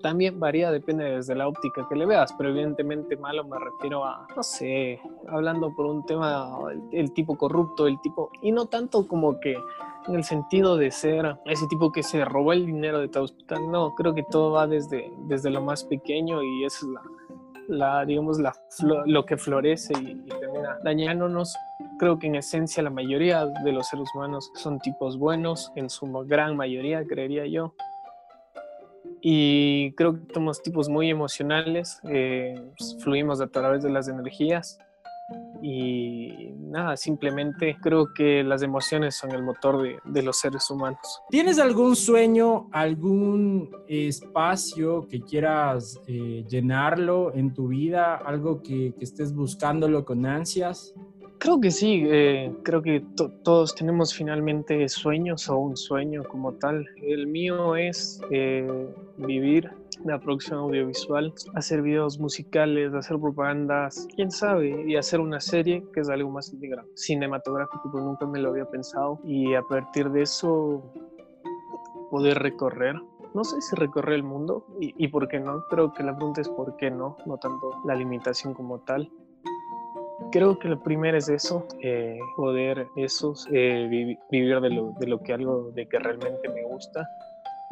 también 0.01 0.39
varía, 0.39 0.71
depende 0.71 1.03
desde 1.03 1.35
la 1.35 1.47
óptica 1.47 1.87
que 1.87 1.95
le 1.95 2.05
veas, 2.05 2.33
pero 2.33 2.49
evidentemente 2.49 3.15
malo 3.17 3.43
me 3.43 3.57
refiero 3.59 4.05
a, 4.05 4.27
no 4.35 4.43
sé, 4.43 4.99
hablando 5.27 5.73
por 5.75 5.85
un 5.85 6.05
tema, 6.05 6.57
el, 6.91 7.13
tipo 7.13 7.37
corrupto, 7.37 7.87
el 7.87 7.99
tipo, 8.01 8.29
y 8.41 8.51
no 8.51 8.65
tanto 8.65 9.07
como 9.07 9.39
que 9.39 9.55
en 10.07 10.15
el 10.15 10.23
sentido 10.23 10.77
de 10.77 10.91
ser 10.91 11.37
ese 11.45 11.67
tipo 11.67 11.91
que 11.91 12.03
se 12.03 12.25
robó 12.25 12.53
el 12.53 12.65
dinero 12.65 12.99
de 12.99 13.07
tu 13.07 13.21
hospital, 13.21 13.71
no, 13.71 13.93
creo 13.95 14.13
que 14.13 14.23
todo 14.23 14.51
va 14.51 14.67
desde, 14.67 15.11
desde 15.27 15.49
lo 15.49 15.61
más 15.61 15.83
pequeño 15.83 16.41
y 16.41 16.65
es 16.65 16.81
la, 16.83 17.01
la 17.67 18.05
digamos, 18.05 18.39
la, 18.39 18.53
lo 19.05 19.25
que 19.25 19.37
florece 19.37 19.93
y, 20.01 20.11
y 20.11 20.29
termina 20.39 20.77
dañándonos. 20.83 21.55
Creo 21.99 22.17
que 22.17 22.27
en 22.27 22.35
esencia 22.35 22.81
la 22.81 22.89
mayoría 22.89 23.45
de 23.45 23.71
los 23.71 23.87
seres 23.87 24.09
humanos 24.15 24.51
son 24.55 24.79
tipos 24.79 25.17
buenos, 25.17 25.71
en 25.75 25.89
su 25.89 26.07
gran 26.25 26.55
mayoría, 26.57 27.05
creería 27.05 27.45
yo 27.45 27.73
y 29.21 29.93
creo 29.93 30.13
que 30.13 30.33
somos 30.33 30.61
tipos 30.61 30.89
muy 30.89 31.09
emocionales, 31.09 31.99
eh, 32.09 32.55
pues, 32.77 32.97
fluimos 33.01 33.41
a 33.41 33.47
través 33.47 33.83
de 33.83 33.89
las 33.89 34.07
energías 34.07 34.79
y 35.61 36.53
nada, 36.57 36.97
simplemente 36.97 37.77
creo 37.81 38.13
que 38.13 38.43
las 38.43 38.63
emociones 38.63 39.15
son 39.15 39.31
el 39.31 39.43
motor 39.43 40.01
de, 40.03 40.23
los 40.23 40.37
seres 40.37 40.69
humanos. 40.69 41.21
¿Tienes 41.29 41.59
algún 41.59 41.95
sueño, 41.95 42.67
algún 42.71 43.69
espacio 43.87 45.07
que 45.07 45.21
quieras 45.21 45.99
eh, 46.07 46.43
llenarlo 46.49 47.33
en 47.35 47.53
tu 47.53 47.67
vida, 47.67 48.15
algo 48.15 48.63
que 48.63 48.93
estés 48.99 49.33
buscándolo 49.33 50.03
con 50.03 50.25
ansias? 50.25 50.93
Creo 51.41 51.59
que 51.59 51.71
sí, 51.71 52.03
eh, 52.05 52.55
creo 52.61 52.83
que 52.83 53.03
todos 53.41 53.73
tenemos 53.73 54.13
finalmente 54.13 54.87
sueños 54.87 55.49
o 55.49 55.57
un 55.57 55.75
sueño 55.75 56.23
como 56.23 56.53
tal. 56.53 56.87
El 57.01 57.25
mío 57.25 57.75
es 57.75 58.21
eh, 58.29 58.93
vivir 59.17 59.71
la 60.05 60.19
producción 60.19 60.59
audiovisual, 60.59 61.33
hacer 61.55 61.81
videos 61.81 62.19
musicales, 62.19 62.93
hacer 62.93 63.17
propagandas, 63.17 64.07
quién 64.15 64.29
sabe, 64.29 64.85
y 64.87 64.95
hacer 64.97 65.19
una 65.19 65.39
serie 65.39 65.83
que 65.91 66.01
es 66.01 66.09
algo 66.09 66.29
más 66.29 66.53
cinematográfico, 66.93 67.89
pero 67.91 68.03
nunca 68.03 68.27
me 68.27 68.37
lo 68.37 68.49
había 68.49 68.65
pensado. 68.65 69.19
Y 69.25 69.55
a 69.55 69.63
partir 69.63 70.11
de 70.11 70.21
eso, 70.21 70.83
poder 72.11 72.37
recorrer 72.37 72.97
no 73.33 73.43
sé 73.45 73.61
si 73.61 73.75
recorrer 73.75 74.15
el 74.15 74.23
mundo 74.23 74.65
y, 74.79 75.07
por 75.07 75.27
qué 75.27 75.39
no. 75.39 75.63
Creo 75.69 75.93
que 75.93 76.03
la 76.03 76.15
pregunta 76.15 76.41
es 76.41 76.49
por 76.49 76.75
qué 76.75 76.91
no, 76.91 77.15
no 77.25 77.37
tanto 77.37 77.81
la 77.85 77.95
limitación 77.95 78.53
como 78.53 78.79
tal. 78.79 79.09
Creo 80.31 80.57
que 80.57 80.69
lo 80.69 80.81
primero 80.81 81.17
es 81.17 81.27
eso, 81.27 81.67
eh, 81.81 82.17
poder 82.37 82.87
eso, 82.95 83.33
eh, 83.51 84.17
vivir 84.29 84.61
de 84.61 84.69
lo, 84.69 84.93
de 84.97 85.07
lo 85.07 85.21
que 85.21 85.33
algo 85.33 85.71
de 85.71 85.85
que 85.87 85.99
realmente 85.99 86.47
me 86.47 86.63
gusta. 86.63 87.09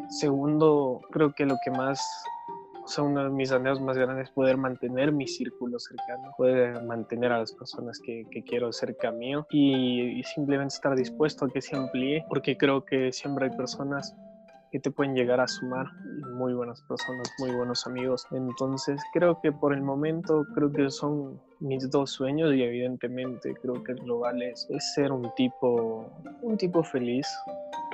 Segundo, 0.09 0.99
creo 1.11 1.31
que 1.33 1.45
lo 1.45 1.57
que 1.63 1.71
más, 1.71 2.01
o 2.83 2.87
sea, 2.87 3.05
uno 3.05 3.23
de 3.23 3.29
mis 3.29 3.51
anhelos 3.53 3.79
más 3.79 3.97
grandes 3.97 4.27
es 4.27 4.33
poder 4.33 4.57
mantener 4.57 5.13
mi 5.13 5.25
círculo 5.25 5.79
cercano, 5.79 6.33
poder 6.37 6.83
mantener 6.83 7.31
a 7.31 7.39
las 7.39 7.53
personas 7.53 7.97
que, 7.99 8.25
quiero 8.45 8.73
cerca 8.73 9.11
mío 9.11 9.47
y 9.51 10.21
simplemente 10.23 10.75
estar 10.75 10.95
dispuesto 10.95 11.45
a 11.45 11.49
que 11.49 11.61
se 11.61 11.77
amplíe, 11.77 12.25
porque 12.27 12.57
creo 12.57 12.83
que 12.83 13.13
siempre 13.13 13.45
hay 13.45 13.55
personas 13.55 14.13
que 14.71 14.79
te 14.79 14.91
pueden 14.91 15.15
llegar 15.15 15.39
a 15.39 15.47
sumar 15.47 15.87
muy 16.33 16.53
buenas 16.53 16.81
personas, 16.83 17.31
muy 17.39 17.51
buenos 17.51 17.85
amigos. 17.87 18.25
Entonces 18.31 19.01
creo 19.13 19.39
que 19.41 19.51
por 19.51 19.73
el 19.73 19.81
momento 19.81 20.45
creo 20.55 20.71
que 20.71 20.89
son 20.89 21.39
mis 21.59 21.89
dos 21.89 22.11
sueños 22.11 22.53
y 22.53 22.63
evidentemente 22.63 23.53
creo 23.61 23.83
que 23.83 23.91
el 23.93 23.99
global 23.99 24.41
es, 24.41 24.67
es 24.69 24.93
ser 24.93 25.11
un 25.11 25.29
tipo, 25.35 26.09
un 26.41 26.57
tipo 26.57 26.83
feliz 26.83 27.27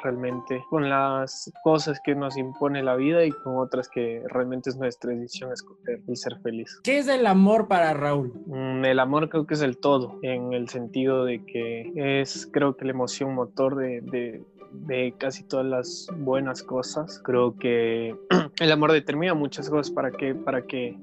realmente 0.04 0.64
con 0.70 0.88
las 0.88 1.52
cosas 1.64 2.00
que 2.00 2.14
nos 2.14 2.38
impone 2.38 2.84
la 2.84 2.96
vida 2.96 3.26
y 3.26 3.32
con 3.32 3.58
otras 3.58 3.90
que 3.90 4.24
realmente 4.28 4.70
es 4.70 4.78
nuestra 4.78 5.12
decisión 5.12 5.52
escoger 5.52 6.02
y 6.08 6.16
ser 6.16 6.40
feliz. 6.42 6.80
¿Qué 6.84 7.00
es 7.00 7.08
el 7.08 7.26
amor 7.26 7.68
para 7.68 7.94
Raúl? 7.94 8.32
Mm, 8.46 8.86
el 8.86 9.00
amor 9.00 9.30
creo 9.30 9.48
que 9.48 9.56
es 9.56 9.62
el 9.62 9.78
todo, 9.78 10.20
en 10.22 10.54
el 10.54 10.70
sentido 10.70 11.26
de 11.26 11.44
que 11.44 12.22
es 12.22 12.48
creo 12.52 12.78
que 12.78 12.86
la 12.86 12.92
emoción 12.92 13.34
motor 13.34 13.76
de, 13.76 14.02
de 14.02 14.44
de 14.82 15.14
casi 15.18 15.44
todas 15.44 15.66
las 15.66 16.08
buenas 16.18 16.64
cosas. 16.64 17.20
Creo 17.24 17.58
que 17.58 18.16
el 18.60 18.72
amor 18.72 18.92
determina 18.92 19.34
muchas 19.34 19.70
cosas 19.70 19.92
para 19.92 20.12
que, 20.12 20.36
para 20.36 20.64
que 20.64 20.98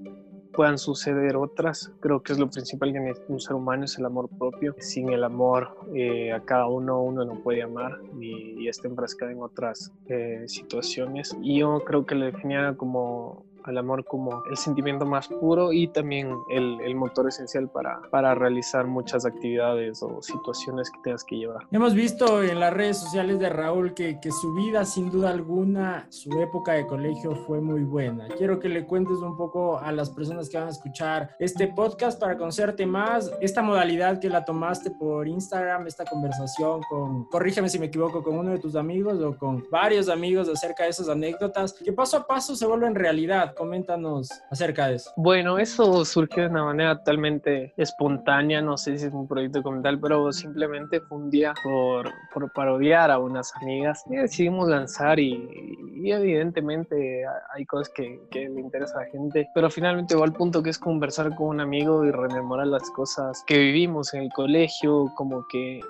puedan 0.53 0.79
suceder 0.79 1.37
otras. 1.37 1.93
Creo 2.01 2.23
que 2.23 2.33
es 2.33 2.39
lo 2.39 2.51
principal 2.51 2.93
que 2.93 3.15
un 3.29 3.41
ser 3.41 3.55
humano, 3.55 3.85
es 3.85 3.99
el 3.99 4.05
amor 4.05 4.29
propio. 4.39 4.75
Sin 4.79 5.11
el 5.11 5.25
amor 5.25 5.77
eh, 5.95 6.33
a 6.33 6.41
cada 6.41 6.67
uno, 6.67 7.03
uno 7.03 7.25
no 7.25 7.43
puede 7.43 7.63
amar 7.63 7.99
y, 8.21 8.63
y 8.63 8.69
está 8.69 8.89
enfrascado 8.89 9.31
en 9.31 9.43
otras 9.43 9.93
eh, 10.09 10.45
situaciones. 10.47 11.37
Y 11.43 11.61
yo 11.61 11.83
creo 11.85 12.07
que 12.07 12.15
le 12.15 12.27
definía 12.27 12.75
como 12.77 13.45
al 13.65 13.79
amor 13.79 14.05
como 14.05 14.43
el 14.51 14.57
sentimiento 14.57 15.07
más 15.07 15.29
puro 15.29 15.73
y 15.73 15.89
también 15.89 16.37
el, 16.49 16.81
el, 16.81 16.95
motor 16.95 17.29
esencial 17.29 17.69
para, 17.69 18.01
para 18.11 18.35
realizar 18.35 18.87
muchas 18.87 19.25
actividades 19.25 20.03
o 20.03 20.23
situaciones 20.23 20.91
que 20.91 20.99
tengas 21.03 21.25
que 21.25 21.37
llevar. 21.37 21.67
Hemos 21.71 21.95
visto 21.95 22.43
en 22.43 22.61
las 22.61 22.73
redes 22.73 22.99
sociales 22.99 23.39
de 23.39 23.49
Raúl 23.49 23.95
que, 23.95 24.21
que 24.21 24.31
su 24.31 24.55
vida, 24.55 24.85
sin 24.85 25.11
duda 25.11 25.31
alguna, 25.31 26.07
su 26.11 26.31
época 26.41 26.73
de 26.73 26.87
colegio 26.87 27.35
fue 27.35 27.61
muy 27.61 27.83
buena. 27.83 28.29
Quiero 28.37 28.59
que 28.59 28.69
le 28.69 28.87
cuentes 28.87 29.19
un 29.19 29.37
poco 29.37 29.79
a 29.79 29.93
las 29.93 30.11
personas 30.11 30.49
que 30.49 30.59
van 30.59 30.69
a 30.69 30.71
escuchar 30.71 31.35
este 31.39 31.69
podcast 31.69 32.21
para 32.21 32.37
conocerte 32.37 32.87
más, 32.87 33.31
esta 33.41 33.63
modalidad 33.63 34.21
que 34.21 34.29
la 34.29 34.45
tomaste 34.45 34.91
por 34.91 35.27
Instagram, 35.27 35.87
esta 35.87 36.05
conversación 36.05 36.83
con, 36.89 37.25
corrígeme 37.25 37.69
si 37.69 37.79
me 37.79 37.87
equivoco, 37.87 38.23
con 38.23 38.39
uno 38.39 38.51
de 38.53 38.59
tus 38.59 38.77
amigos 38.77 39.21
o 39.21 39.37
con 39.37 39.65
varios 39.71 40.09
amigos 40.09 40.49
acerca 40.49 40.85
de 40.85 40.91
esas 40.91 41.09
anécdotas 41.09 41.73
que 41.73 41.93
paso 41.93 42.17
a 42.17 42.27
paso 42.27 42.55
se 42.55 42.67
vuelven 42.67 42.95
realidad 42.95 43.52
Coméntanos 43.55 44.29
acerca 44.51 44.89
de 44.89 44.97
eso. 44.97 45.13
Bueno, 45.17 45.59
eso 45.59 46.05
surgió 46.05 46.45
de 46.45 46.51
una 46.51 46.65
manera 46.65 46.99
totalmente 46.99 47.73
espontánea, 47.77 48.61
no 48.61 48.77
sé 48.77 48.99
si 48.99 49.07
es 49.07 49.13
un 49.13 49.27
proyecto 49.27 49.59
documental, 49.59 49.99
pero 50.01 50.33
simplemente 50.33 51.01
fue 51.01 51.19
un 51.19 51.31
día 51.31 51.55
por, 51.63 52.11
por 52.33 52.53
parodiar 52.53 53.11
a 53.11 53.19
unas 53.19 53.53
amigas 53.57 54.05
y 54.11 54.17
decidimos 54.17 54.69
lanzar 54.69 55.19
y, 55.19 55.77
y 55.95 56.11
evidentemente 56.11 57.25
hay 57.55 57.65
cosas 57.67 57.91
que, 57.91 58.21
que, 58.31 58.49
le 58.49 58.61
interesa 58.61 58.99
a 58.99 59.03
la 59.05 59.11
gente, 59.11 59.49
pero 59.55 59.71
finalmente 59.71 60.15
va 60.15 60.25
al 60.25 60.33
punto 60.33 60.63
que 60.63 60.71
es 60.71 60.79
conversar 60.79 61.35
con 61.35 61.49
un 61.49 61.61
amigo 61.61 62.05
y 62.05 62.11
rememorar 62.11 62.67
las 62.67 62.91
cosas 62.91 63.43
que 63.47 63.59
vivimos 63.59 64.13
en 64.15 64.23
el 64.23 64.33
colegio, 64.33 65.13
como 65.17 65.47
que 65.49 65.81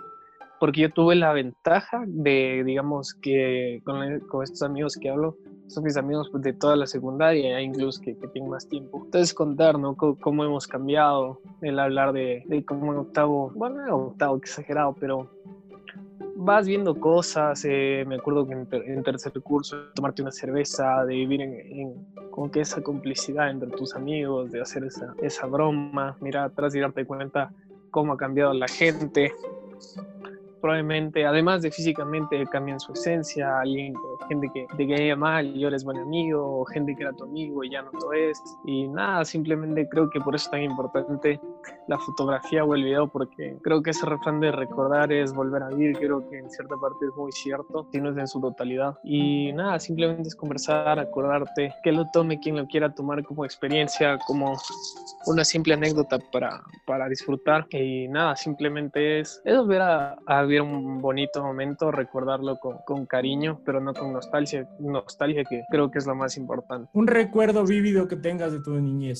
porque 0.62 0.83
yo 0.83 0.90
tuve 0.90 1.16
la 1.16 1.33
ventaja 1.33 2.04
de, 2.07 2.62
digamos, 2.64 3.14
que 3.14 3.83
con, 3.85 4.21
con 4.28 4.45
estos 4.45 4.62
amigos 4.62 4.95
que 4.95 5.11
hablo, 5.11 5.37
son 5.66 5.83
mis 5.83 5.97
amigos 5.97 6.28
pues, 6.31 6.45
de 6.45 6.52
toda 6.52 6.76
la 6.76 6.87
secundaria, 6.87 7.61
incluso 7.61 8.00
que, 8.00 8.16
que 8.16 8.28
tienen 8.28 8.49
más 8.49 8.69
tiempo. 8.69 9.02
Entonces 9.04 9.35
contar, 9.35 9.76
¿no? 9.76 9.95
C 9.95 10.21
cómo 10.21 10.45
hemos 10.45 10.69
cambiado, 10.69 11.40
el 11.62 11.81
hablar 11.81 12.12
de, 12.12 12.45
de 12.47 12.64
cómo 12.64 12.92
en 12.92 13.00
octavo, 13.00 13.50
bueno, 13.57 13.83
en 13.85 13.90
octavo, 13.90 14.37
exagerado, 14.37 14.95
pero 15.00 15.28
vas 16.37 16.64
viendo 16.69 16.95
cosas, 16.95 17.64
eh, 17.64 18.04
me 18.07 18.14
acuerdo 18.14 18.47
que 18.47 18.54
en, 18.54 18.66
ter 18.66 18.88
en, 18.88 19.02
tercer 19.02 19.33
curso, 19.42 19.76
tomarte 19.97 20.23
una 20.23 20.31
cerveza, 20.31 21.04
de 21.04 21.14
vivir 21.16 21.40
en, 21.40 21.54
en, 21.54 22.07
con 22.31 22.50
que 22.50 22.61
esa 22.61 22.81
complicidad 22.81 23.50
entre 23.50 23.69
tus 23.71 23.97
amigos, 23.97 24.52
de 24.52 24.61
hacer 24.61 24.85
esa, 24.85 25.12
esa 25.23 25.45
broma, 25.47 26.16
mirar 26.21 26.45
atrás 26.45 26.73
y 26.76 26.78
darte 26.78 27.04
cuenta 27.04 27.52
cómo 27.90 28.12
ha 28.12 28.16
cambiado 28.16 28.54
la 28.54 28.69
gente 28.69 29.33
probablemente, 30.62 31.26
además 31.26 31.61
de 31.62 31.71
físicamente, 31.71 32.47
cambian 32.47 32.81
su 32.81 32.92
esencia, 32.92 33.61
alguien, 33.61 33.95
gente 34.28 34.49
que 34.54 34.66
te 34.76 34.88
caía 34.88 35.16
mal 35.16 35.54
y 35.54 35.64
ahora 35.64 35.76
es 35.76 35.85
buen 35.85 35.99
amigo, 35.99 36.61
o 36.61 36.64
gente 36.64 36.95
que 36.95 37.02
era 37.02 37.12
tu 37.12 37.25
amigo 37.25 37.64
y 37.64 37.71
ya 37.71 37.83
no 37.83 37.90
lo 37.90 38.12
es. 38.12 38.40
Y 38.64 38.88
nada, 38.88 39.25
simplemente 39.25 39.88
creo 39.88 40.09
que 40.09 40.21
por 40.21 40.35
eso 40.35 40.47
es 40.47 40.50
tan 40.52 40.62
importante 40.62 41.40
la 41.88 41.99
fotografía 41.99 42.64
o 42.64 42.75
el 42.75 42.85
video, 42.85 43.09
porque 43.09 43.59
creo 43.62 43.83
que 43.83 43.90
ese 43.90 44.07
refrán 44.07 44.40
de 44.40 44.52
recordar 44.52 45.12
es 45.12 45.35
volver 45.35 45.62
a 45.64 45.69
vivir, 45.69 45.99
creo 45.99 46.28
que 46.31 46.38
en 46.38 46.49
cierta 46.50 46.76
parte 46.76 47.07
es 47.07 47.16
muy 47.16 47.33
cierto, 47.33 47.88
si 47.92 48.00
no 48.00 48.11
es 48.11 48.16
en 48.16 48.28
su 48.28 48.40
totalidad. 48.40 48.97
Y 49.02 49.52
nada, 49.52 49.78
simplemente 49.81 50.28
es 50.28 50.37
conversar, 50.37 50.99
acordarte, 50.99 51.75
que 51.83 51.92
lo 51.92 52.07
tome 52.12 52.38
quien 52.38 52.57
lo 52.57 52.66
quiera 52.66 52.95
tomar 52.95 53.25
como 53.25 53.45
experiencia, 53.45 54.19
como 54.26 54.57
una 55.26 55.45
simple 55.45 55.75
anécdota 55.75 56.19
para, 56.33 56.62
para 56.87 57.09
disfrutar. 57.09 57.66
Y 57.71 58.09
nada, 58.09 58.37
simplemente 58.37 59.21
es, 59.21 59.42
es 59.45 59.57
volver 59.57 59.83
a, 59.83 60.16
a 60.26 60.42
vivir 60.52 60.62
un 60.62 61.00
bonito 61.00 61.42
momento, 61.42 61.90
recordarlo 61.90 62.59
con, 62.59 62.78
con, 62.85 63.06
cariño, 63.06 63.61
pero 63.64 63.80
no 63.80 63.94
con 63.94 64.12
nostalgia, 64.12 64.68
nostalgia 64.78 65.44
que 65.44 65.64
creo 65.71 65.90
que 65.90 65.99
es 65.99 66.06
lo 66.06 66.14
más 66.14 66.37
importante. 66.37 66.90
Un 66.92 67.06
recuerdo 67.06 67.64
vívido 67.64 68.06
que 68.06 68.16
tengas 68.16 68.52
de 68.52 68.61
tu 68.61 68.73
niñez. 68.73 69.18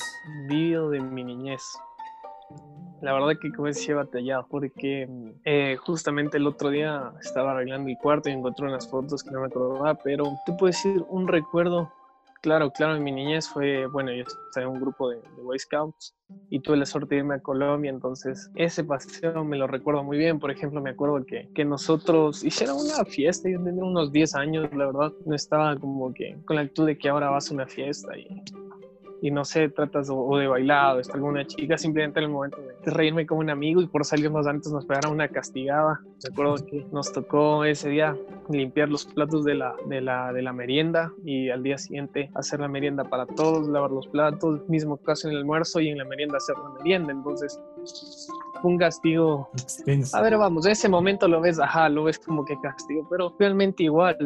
Vívido 0.49 0.91
de 0.91 1.01
mi 1.01 1.25
niñez. 1.25 1.63
La 3.01 3.15
verdad 3.15 3.33
que 3.41 3.51
como 3.51 3.69
decía 3.69 3.97
batallado 3.97 4.47
porque 4.49 5.09
eh, 5.45 5.77
justamente 5.77 6.37
el 6.37 6.47
otro 6.47 6.71
día 6.71 7.13
estaba 7.21 7.53
arreglando 7.53 7.89
el 7.89 7.97
cuarto 7.97 8.29
y 8.29 8.33
encontré 8.33 8.67
unas 8.67 8.89
fotos 8.89 9.25
que 9.25 9.31
no 9.31 9.41
me 9.41 9.47
acordaba, 9.47 9.95
pero 9.95 10.25
te 10.45 10.53
puedo 10.53 10.67
decir 10.67 11.03
un 11.09 11.27
recuerdo 11.27 11.91
Claro, 12.43 12.73
claro, 12.73 12.97
en 12.97 13.05
mi 13.05 13.13
niñez 13.13 13.49
fue, 13.49 13.87
bueno, 13.87 14.11
yo 14.13 14.25
estaba 14.25 14.67
en 14.67 14.73
un 14.73 14.81
grupo 14.81 15.11
de, 15.11 15.21
Boy 15.41 15.61
Scouts 15.61 16.17
y 16.51 16.59
tuve 16.59 16.77
la 16.77 16.87
suerte 16.87 17.15
de 17.15 17.21
irme 17.21 17.37
a 17.37 17.41
Colombia, 17.41 17.89
entonces 17.89 18.51
ese 18.57 18.83
paseo 18.83 19.45
me 19.45 19.57
lo 19.57 19.69
recuerdo 19.69 20.03
muy 20.03 20.19
bien. 20.19 20.41
Por 20.41 20.51
ejemplo, 20.51 20.81
me 20.81 20.91
acuerdo 20.91 21.25
que, 21.25 21.49
que 21.55 21.65
nosotros 21.65 22.43
hicieron 22.43 22.79
una 22.79 23.05
fiesta, 23.05 23.49
yo 23.49 23.63
tenía 23.63 23.85
unos 23.85 24.11
10 24.11 24.35
años, 24.35 24.69
la 24.75 24.87
verdad, 24.87 25.13
no 25.25 25.37
estaba 25.37 25.77
como 25.79 26.13
que 26.13 26.37
con 26.45 26.57
la 26.57 26.63
actitud 26.63 26.87
de 26.87 26.99
que 26.99 27.09
ahora 27.09 27.31
vas 27.31 27.49
a 27.49 27.55
una 27.55 27.69
fiesta 27.69 28.17
y 28.19 28.27
y 29.23 29.31
no 29.31 29.45
sé, 29.45 29.69
tratas 29.69 30.11
o, 30.11 30.17
o 30.19 30.37
de 30.37 30.49
bailar 30.49 30.97
o 30.97 31.01
estar 31.01 31.21
con 31.21 31.31
una 31.31 31.47
chica, 31.47 31.79
simplemente 31.79 32.19
en 32.19 32.25
el 32.25 32.31
momento 32.31 32.59
de 32.61 32.91
reírme 32.91 33.25
como 33.25 33.41
un 33.41 33.51
amigo 33.51 33.81
y 33.81 33.87
por 33.87 34.05
salirnos 34.05 34.49
antes 34.49 34.73
nos 34.73 34.85
pegaron 34.85 35.13
una 35.13 35.29
castigada. 35.29 36.01
Me 36.05 36.33
acuerdo 36.33 36.57
que 36.67 36.85
nos 36.91 37.13
tocó 37.13 37.65
ese 37.65 37.89
día 37.89 38.17
limpiar 38.51 38.89
los 38.89 39.07
platos 39.07 39.45
de 39.45 39.55
la, 39.55 39.75
de 39.87 40.01
la, 40.01 40.33
de 40.33 40.43
la 40.43 40.53
merienda 40.53 41.13
y 41.25 41.51
al 41.51 41.63
día 41.63 41.79
siguiente 41.79 42.33
hacer 42.35 42.59
la 42.59 42.67
merienda 42.67 43.05
para 43.05 43.25
todos, 43.27 43.69
lavar 43.69 43.93
los 43.93 44.09
platos, 44.09 44.69
mismo 44.69 44.97
caso 44.97 45.29
en 45.29 45.35
el 45.35 45.41
almuerzo 45.41 45.79
y 45.81 45.91
en 45.91 45.99
la 45.99 46.05
merienda 46.05 46.39
hacer 46.39 46.57
la 46.59 46.71
merienda. 46.71 47.13
Entonces, 47.13 47.61
un 48.65 48.77
castigo. 48.77 49.49
Extenso. 49.53 50.17
A 50.17 50.23
ver, 50.23 50.37
vamos, 50.37 50.67
ese 50.67 50.89
momento 50.89 51.29
lo 51.29 51.41
ves, 51.41 51.61
ajá, 51.61 51.89
lo 51.89 52.05
ves 52.05 52.19
como 52.19 52.45
que 52.45 52.57
castigo, 52.61 53.07
pero 53.09 53.33
realmente 53.39 53.85
igual 53.85 54.17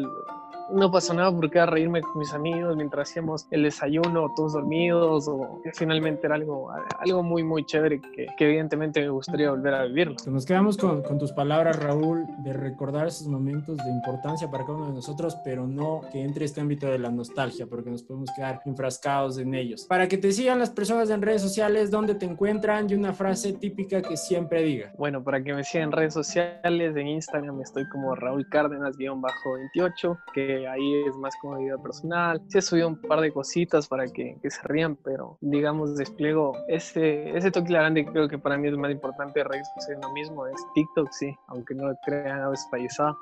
no 0.71 0.91
pasó 0.91 1.15
nada 1.15 1.35
porque 1.35 1.59
era 1.59 1.67
reírme 1.67 2.01
con 2.01 2.19
mis 2.19 2.33
amigos 2.33 2.77
mientras 2.77 3.11
hacíamos 3.11 3.47
el 3.51 3.63
desayuno, 3.65 4.33
todos 4.35 4.55
dormidos, 4.55 5.29
o 5.29 5.61
que 5.63 5.73
finalmente 5.73 6.27
era 6.27 6.37
algo, 6.37 6.71
algo 6.99 7.23
muy, 7.23 7.43
muy 7.43 7.65
chévere 7.65 8.01
que, 8.01 8.27
que 8.37 8.45
evidentemente 8.45 9.01
me 9.01 9.09
gustaría 9.09 9.51
volver 9.51 9.75
a 9.75 9.85
vivirlo. 9.85 10.17
Nos 10.27 10.47
quedamos 10.47 10.77
con, 10.77 11.03
con, 11.03 11.19
tus 11.19 11.33
palabras, 11.33 11.79
Raúl, 11.83 12.27
de 12.39 12.53
recordar 12.53 13.07
esos 13.07 13.29
momentos 13.29 13.77
de 13.77 13.91
importancia 13.91 14.51
para 14.51 14.65
cada 14.65 14.79
uno 14.79 14.89
de 14.89 14.95
nosotros, 14.95 15.37
pero 15.45 15.67
no 15.67 16.03
que 16.13 16.23
entre 16.23 16.45
este 16.45 16.61
ámbito 16.61 16.87
de 16.87 16.99
la 16.99 17.11
nostalgia, 17.11 17.67
porque 17.67 17.91
nos 17.91 18.03
podemos 18.03 18.31
quedar 18.35 18.61
enfrascados 18.65 19.39
en 19.39 19.55
ellos. 19.55 19.87
Para 19.89 20.09
que 20.09 20.19
te 20.19 20.33
sigan 20.33 20.59
las 20.59 20.71
personas 20.71 21.11
en 21.11 21.23
redes 21.23 21.43
sociales, 21.43 21.91
¿dónde 21.91 22.15
te 22.15 22.27
encuentran? 22.27 22.89
Y 22.91 22.95
una 22.95 23.13
frase 23.13 23.53
típica 23.55 24.03
que 24.03 24.17
siempre 24.17 24.63
diga. 24.63 24.93
Bueno, 24.99 25.23
para 25.23 25.43
que 25.43 25.55
me 25.55 25.65
sigan 25.65 25.89
en 25.89 25.93
redes 25.93 26.15
sociales, 26.15 26.97
en 26.97 27.07
Instagram 27.07 27.61
estoy 27.61 27.89
como 27.89 28.15
Raúl 28.15 28.47
Cárdenas-28, 28.49 30.19
que 30.35 30.56
ahí 30.65 31.03
es 31.05 31.17
más 31.17 31.35
como 31.41 31.59
vida 31.59 31.79
personal. 31.79 32.41
Sí 32.49 32.59
he 32.59 32.63
subido 32.63 32.89
un 32.89 33.01
par 33.01 33.21
de 33.21 33.33
cositas 33.33 33.89
para 33.89 34.07
que, 34.07 34.39
que 34.43 34.51
se 34.51 34.63
rían, 34.65 34.97
pero 34.97 35.39
digamos 35.41 35.97
despliego 35.97 36.53
ese, 36.69 37.37
ese 37.37 37.51
toque 37.51 37.73
grande 37.73 38.05
que 38.05 38.13
creo 38.13 38.29
que 38.29 38.39
para 38.39 38.57
mí 38.57 38.69
es 38.69 38.77
más 38.77 38.91
importante 38.91 39.41
de 39.41 39.45
redes 39.45 39.69
sociales 39.75 40.03
lo 40.03 40.13
mismo, 40.13 40.47
es 40.47 40.61
TikTok, 40.75 41.09
sí, 41.11 41.35
aunque 41.49 41.75
no 41.75 41.89
lo 41.89 41.97
crean 42.05 42.41
a 42.41 42.49
veces. 42.49 42.67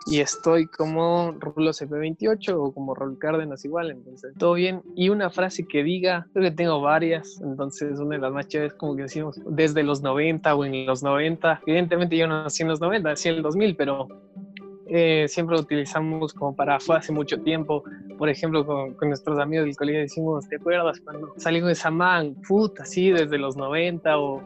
Y 0.07 0.21
estoy 0.21 0.67
como 0.67 1.33
Rulo 1.39 1.71
CP28 1.71 2.55
o 2.57 2.73
como 2.73 2.95
Raúl 2.95 3.19
Cárdenas 3.19 3.65
igual, 3.65 3.91
entonces 3.91 4.35
todo 4.39 4.55
bien. 4.55 4.83
Y 4.95 5.09
una 5.09 5.31
frase 5.31 5.67
que 5.67 5.83
diga, 5.83 6.27
creo 6.33 6.51
que 6.51 6.57
tengo 6.57 6.81
varias, 6.81 7.41
entonces 7.43 7.99
una 7.99 8.17
de 8.17 8.23
las 8.23 8.33
más 8.33 8.49
chéveres 8.49 8.75
como 8.75 8.97
que 8.97 9.03
decimos 9.03 9.41
desde 9.47 9.83
los 9.83 10.03
90 10.03 10.55
o 10.55 10.65
en 10.65 10.87
los 10.87 11.03
90, 11.03 11.63
evidentemente 11.67 12.17
yo 12.17 12.27
nací 12.27 12.63
en 12.63 12.69
los 12.69 12.81
90, 12.81 13.09
nací 13.09 13.29
en 13.29 13.37
el 13.37 13.43
2000, 13.43 13.77
pero 13.77 14.09
eh, 14.87 15.27
siempre 15.29 15.57
lo 15.57 15.63
utilizamos 15.63 16.33
como 16.33 16.55
para 16.55 16.79
fue 16.81 16.97
hace 16.97 17.13
mucho 17.13 17.41
tiempo. 17.41 17.85
Por 18.19 18.29
ejemplo, 18.29 18.65
con, 18.65 18.97
nuestros 19.09 19.39
amigos 19.39 19.67
del 19.67 19.77
colegio 19.77 20.01
decimos, 20.01 20.49
¿te 20.49 20.57
acuerdas 20.57 21.01
cuando 21.01 21.33
salimos 21.37 21.69
de 21.69 21.75
Samán? 21.75 22.35
Puta, 22.47 22.83
así 22.83 23.11
desde 23.11 23.39
los 23.39 23.57
90 23.57 24.19
o 24.19 24.43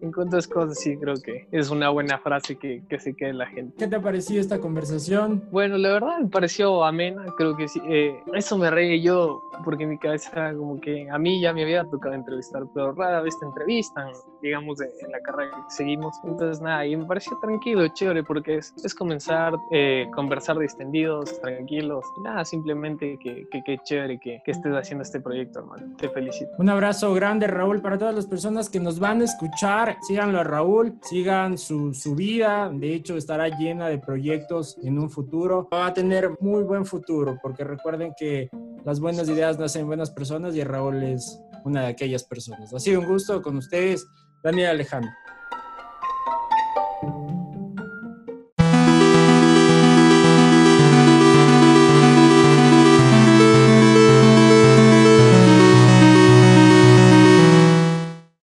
en 0.00 0.12
cuanto 0.12 0.36
a 0.36 0.40
cosas, 0.42 0.78
sí, 0.78 0.96
creo 0.96 1.14
que 1.16 1.46
es 1.52 1.70
una 1.70 1.90
buena 1.90 2.18
frase 2.18 2.56
que, 2.56 2.82
que 2.88 2.98
se 2.98 3.14
quede 3.14 3.30
en 3.30 3.38
la 3.38 3.46
gente. 3.46 3.74
¿Qué 3.78 3.86
te 3.86 3.96
ha 3.96 4.00
parecido 4.00 4.40
esta 4.40 4.58
conversación? 4.58 5.42
Bueno, 5.50 5.76
la 5.76 5.90
verdad 5.90 6.18
me 6.20 6.28
pareció 6.28 6.84
amena, 6.84 7.26
creo 7.36 7.56
que 7.56 7.68
sí. 7.68 7.80
Eh, 7.88 8.18
eso 8.34 8.58
me 8.58 8.70
reí 8.70 9.02
yo, 9.02 9.42
porque 9.64 9.84
en 9.84 9.90
mi 9.90 9.98
cabeza 9.98 10.52
como 10.54 10.80
que 10.80 11.08
a 11.10 11.18
mí 11.18 11.40
ya 11.40 11.52
me 11.52 11.62
había 11.62 11.84
tocado 11.84 12.14
entrevistar, 12.14 12.62
pero 12.74 12.92
rara 12.92 13.20
vez 13.22 13.38
te 13.38 13.46
entrevistan, 13.46 14.10
digamos, 14.46 14.80
en 14.80 15.10
la 15.10 15.20
carrera 15.20 15.50
que 15.50 15.74
seguimos. 15.74 16.16
Entonces, 16.24 16.60
nada, 16.60 16.86
y 16.86 16.96
me 16.96 17.04
pareció 17.04 17.38
tranquilo, 17.40 17.86
chévere, 17.88 18.22
porque 18.24 18.56
es, 18.58 18.74
es 18.84 18.94
comenzar, 18.94 19.54
eh, 19.70 20.06
conversar 20.14 20.58
distendidos, 20.58 21.40
tranquilos, 21.40 22.04
nada, 22.22 22.44
simplemente 22.44 23.18
que, 23.22 23.46
que, 23.50 23.62
que 23.62 23.78
chévere 23.84 24.18
que, 24.18 24.40
que 24.44 24.50
estés 24.50 24.74
haciendo 24.74 25.02
este 25.02 25.20
proyecto, 25.20 25.60
hermano. 25.60 25.96
Te 25.96 26.08
felicito. 26.08 26.50
Un 26.58 26.68
abrazo 26.68 27.12
grande, 27.14 27.46
Raúl, 27.46 27.80
para 27.80 27.98
todas 27.98 28.14
las 28.14 28.26
personas 28.26 28.70
que 28.70 28.80
nos 28.80 28.98
van 28.98 29.20
a 29.20 29.24
escuchar 29.24 29.96
síganlo 30.02 30.40
a 30.40 30.44
Raúl, 30.44 30.98
sigan 31.02 31.58
su, 31.58 31.92
su 31.94 32.14
vida, 32.14 32.70
de 32.72 32.94
hecho 32.94 33.16
estará 33.16 33.48
llena 33.48 33.88
de 33.88 33.98
proyectos 33.98 34.78
en 34.82 34.98
un 34.98 35.10
futuro, 35.10 35.68
va 35.72 35.86
a 35.86 35.94
tener 35.94 36.30
muy 36.40 36.62
buen 36.62 36.86
futuro, 36.86 37.38
porque 37.42 37.64
recuerden 37.64 38.12
que 38.18 38.48
las 38.84 39.00
buenas 39.00 39.28
ideas 39.28 39.58
nacen 39.58 39.86
buenas 39.86 40.10
personas 40.10 40.54
y 40.54 40.62
Raúl 40.62 41.02
es 41.02 41.40
una 41.64 41.82
de 41.82 41.88
aquellas 41.88 42.24
personas. 42.24 42.72
Ha 42.72 42.78
sido 42.78 43.00
un 43.00 43.06
gusto 43.06 43.42
con 43.42 43.56
ustedes, 43.56 44.06
Daniel 44.42 44.70
Alejandro. 44.70 45.25